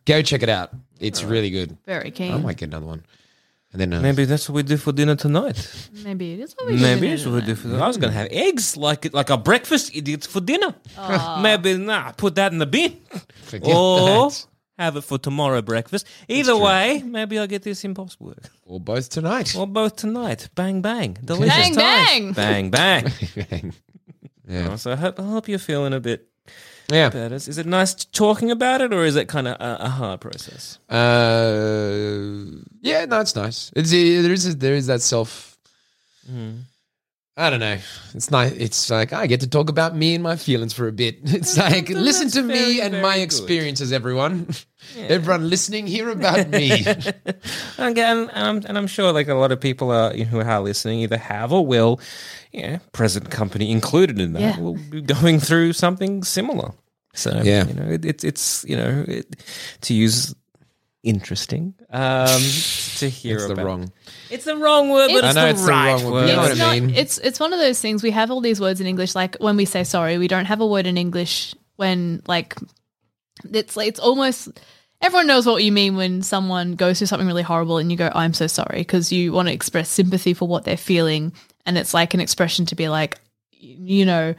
[0.05, 0.71] Go check it out.
[1.01, 1.77] It's really good.
[1.87, 2.33] Very keen.
[2.33, 3.05] I might get another one.
[3.73, 5.89] And then uh, Maybe that's what we do for dinner tonight.
[6.05, 7.83] Maybe it is what we do Maybe it's what we do for dinner.
[7.83, 10.75] I was gonna have eggs like like a breakfast idiot for dinner.
[11.41, 12.97] Maybe nah, put that in the bin.
[13.43, 14.47] forget or that.
[14.79, 16.07] have it for tomorrow breakfast.
[16.29, 18.49] Either way, maybe I'll get this impossible burger.
[18.65, 19.57] or both tonight.
[19.57, 20.49] Or both tonight.
[20.55, 21.17] Bang bang.
[21.25, 22.37] Delicious Bang, times.
[22.37, 22.71] bang.
[22.71, 23.11] Bang
[23.51, 23.73] bang.
[24.49, 26.29] yeah, so I hope, I hope you're feeling a bit
[26.95, 27.11] yeah.
[27.11, 27.35] better.
[27.35, 30.79] Is it nice talking about it or is it kind of a, a hard process?
[30.89, 33.71] Uh, yeah, no, it's nice.
[33.77, 35.57] It's there is there is that self.
[37.37, 37.79] I don't know.
[38.15, 38.53] It's nice.
[38.53, 41.19] It's like I get to talk about me and my feelings for a bit.
[41.25, 43.23] It's like listen to me and my good.
[43.25, 44.47] experiences, everyone.
[44.99, 46.71] Everyone listening, hear about me.
[47.79, 51.01] Again, and I'm, and I'm sure like a lot of people are, who are listening
[51.01, 52.01] either have or will,
[52.53, 54.61] yeah, present company included in that, Yeah.
[54.61, 56.73] will be going through something similar.
[57.15, 57.67] So Yeah.
[57.67, 59.37] you know, it, it's it's you know, it,
[59.83, 60.35] to use
[61.03, 62.27] interesting um,
[62.99, 63.67] to hear it's the about.
[63.67, 63.93] wrong.
[64.31, 66.21] It's the wrong word, but I it's know the it's the right wrong word, word.
[66.23, 66.95] but you know what it's I not, mean?
[66.97, 68.03] It's it's one of those things.
[68.03, 69.15] We have all these words in English.
[69.15, 72.55] Like when we say sorry, we don't have a word in English when like
[73.53, 74.49] it's like it's almost
[75.03, 78.11] everyone knows what you mean when someone goes through something really horrible and you go,
[78.15, 81.33] "I'm so sorry," because you want to express sympathy for what they're feeling,
[81.67, 83.19] and it's like an expression to be like,
[83.51, 84.35] you know,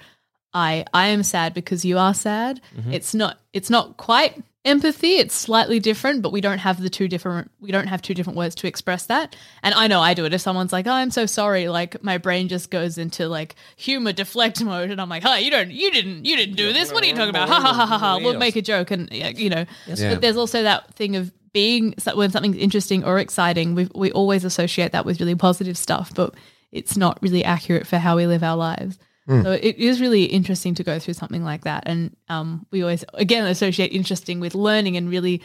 [0.56, 2.62] I I am sad because you are sad.
[2.76, 2.94] Mm-hmm.
[2.94, 5.18] It's not it's not quite empathy.
[5.18, 8.38] It's slightly different but we don't have the two different we don't have two different
[8.38, 9.36] words to express that.
[9.62, 10.34] And i know i do it.
[10.34, 14.14] If someone's like oh i'm so sorry like my brain just goes into like humor
[14.14, 16.92] deflect mode and i'm like hi you don't you didn't you didn't do this.
[16.92, 17.50] What are you talking about?
[17.50, 18.18] ha ha ha ha ha.
[18.18, 19.66] We'll make a joke and you know.
[19.88, 20.14] Yeah.
[20.14, 24.44] but there's also that thing of being when something's interesting or exciting we we always
[24.44, 26.34] associate that with really positive stuff but
[26.72, 28.98] it's not really accurate for how we live our lives
[29.28, 31.84] so it is really interesting to go through something like that.
[31.88, 35.42] And um, we always, again, associate interesting with learning and really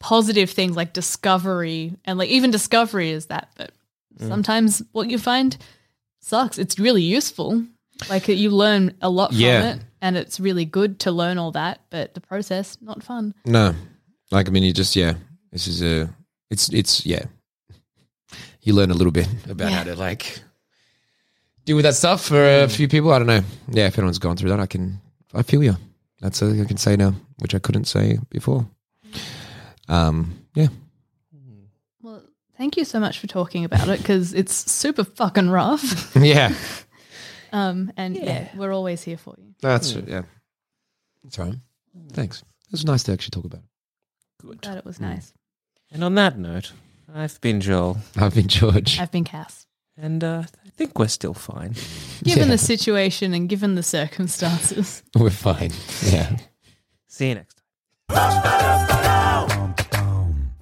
[0.00, 1.92] positive things like discovery.
[2.04, 3.50] And like even discovery is that.
[3.56, 3.70] But
[4.18, 5.56] sometimes what you find
[6.20, 6.58] sucks.
[6.58, 7.64] It's really useful.
[8.10, 9.74] Like you learn a lot from Yeah.
[9.74, 9.80] it.
[10.00, 11.80] And it's really good to learn all that.
[11.90, 13.34] But the process, not fun.
[13.44, 13.74] No,
[14.30, 15.14] like I mean, you just yeah.
[15.50, 16.08] This is a.
[16.50, 17.24] It's it's yeah.
[18.62, 20.40] You learn a little bit about how to like
[21.68, 23.12] deal with that stuff for a few people.
[23.12, 23.42] I don't know.
[23.68, 25.00] Yeah, if anyone's gone through that, I can.
[25.34, 25.76] I feel you.
[26.20, 28.66] That's all I can say now, which I couldn't say before.
[29.86, 30.46] Um.
[30.54, 30.68] Yeah.
[32.00, 32.22] Well,
[32.56, 36.16] thank you so much for talking about it because it's super fucking rough.
[36.20, 36.54] Yeah.
[37.50, 38.48] Um, and yeah.
[38.56, 39.54] we're always here for you.
[39.60, 40.22] That's yeah.
[41.22, 41.54] That's all right.
[42.12, 42.40] Thanks.
[42.40, 44.46] It was nice to actually talk about it.
[44.46, 44.62] Good.
[44.62, 45.32] Glad it was nice.
[45.90, 46.72] And on that note,
[47.14, 48.98] I've been Joel, I've been George.
[48.98, 49.66] I've been Cass.
[49.96, 51.74] and uh, I think we're still fine.
[52.22, 52.52] Given Yeah.
[52.54, 55.02] the situation and given the circumstances.
[55.18, 55.72] We're fine.
[56.06, 56.36] Yeah.
[57.08, 57.60] See you next
[58.08, 59.74] time.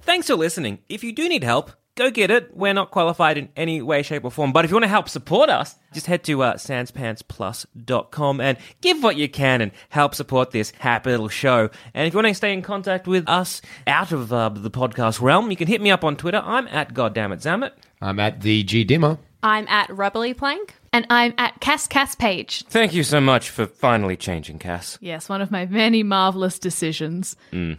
[0.01, 0.79] Thanks for listening.
[0.89, 2.55] If you do need help, go get it.
[2.55, 4.51] We're not qualified in any way, shape, or form.
[4.53, 9.03] But if you want to help support us, just head to uh, sanspantsplus.com and give
[9.03, 11.69] what you can and help support this happy little show.
[11.93, 15.21] And if you want to stay in contact with us out of uh, the podcast
[15.21, 16.41] realm, you can hit me up on Twitter.
[16.43, 19.17] I'm at goddammit I'm at the G Dimmer.
[19.43, 20.75] I'm at Rubbly Plank.
[20.93, 22.63] And I'm at Cass Cass Page.
[22.69, 24.97] Thank you so much for finally changing, Cass.
[25.01, 27.35] Yes, one of my many marvelous decisions.
[27.51, 27.75] No.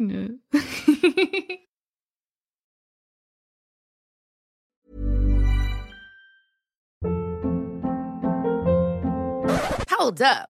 [0.00, 0.38] Mm.
[9.90, 10.51] Hold up.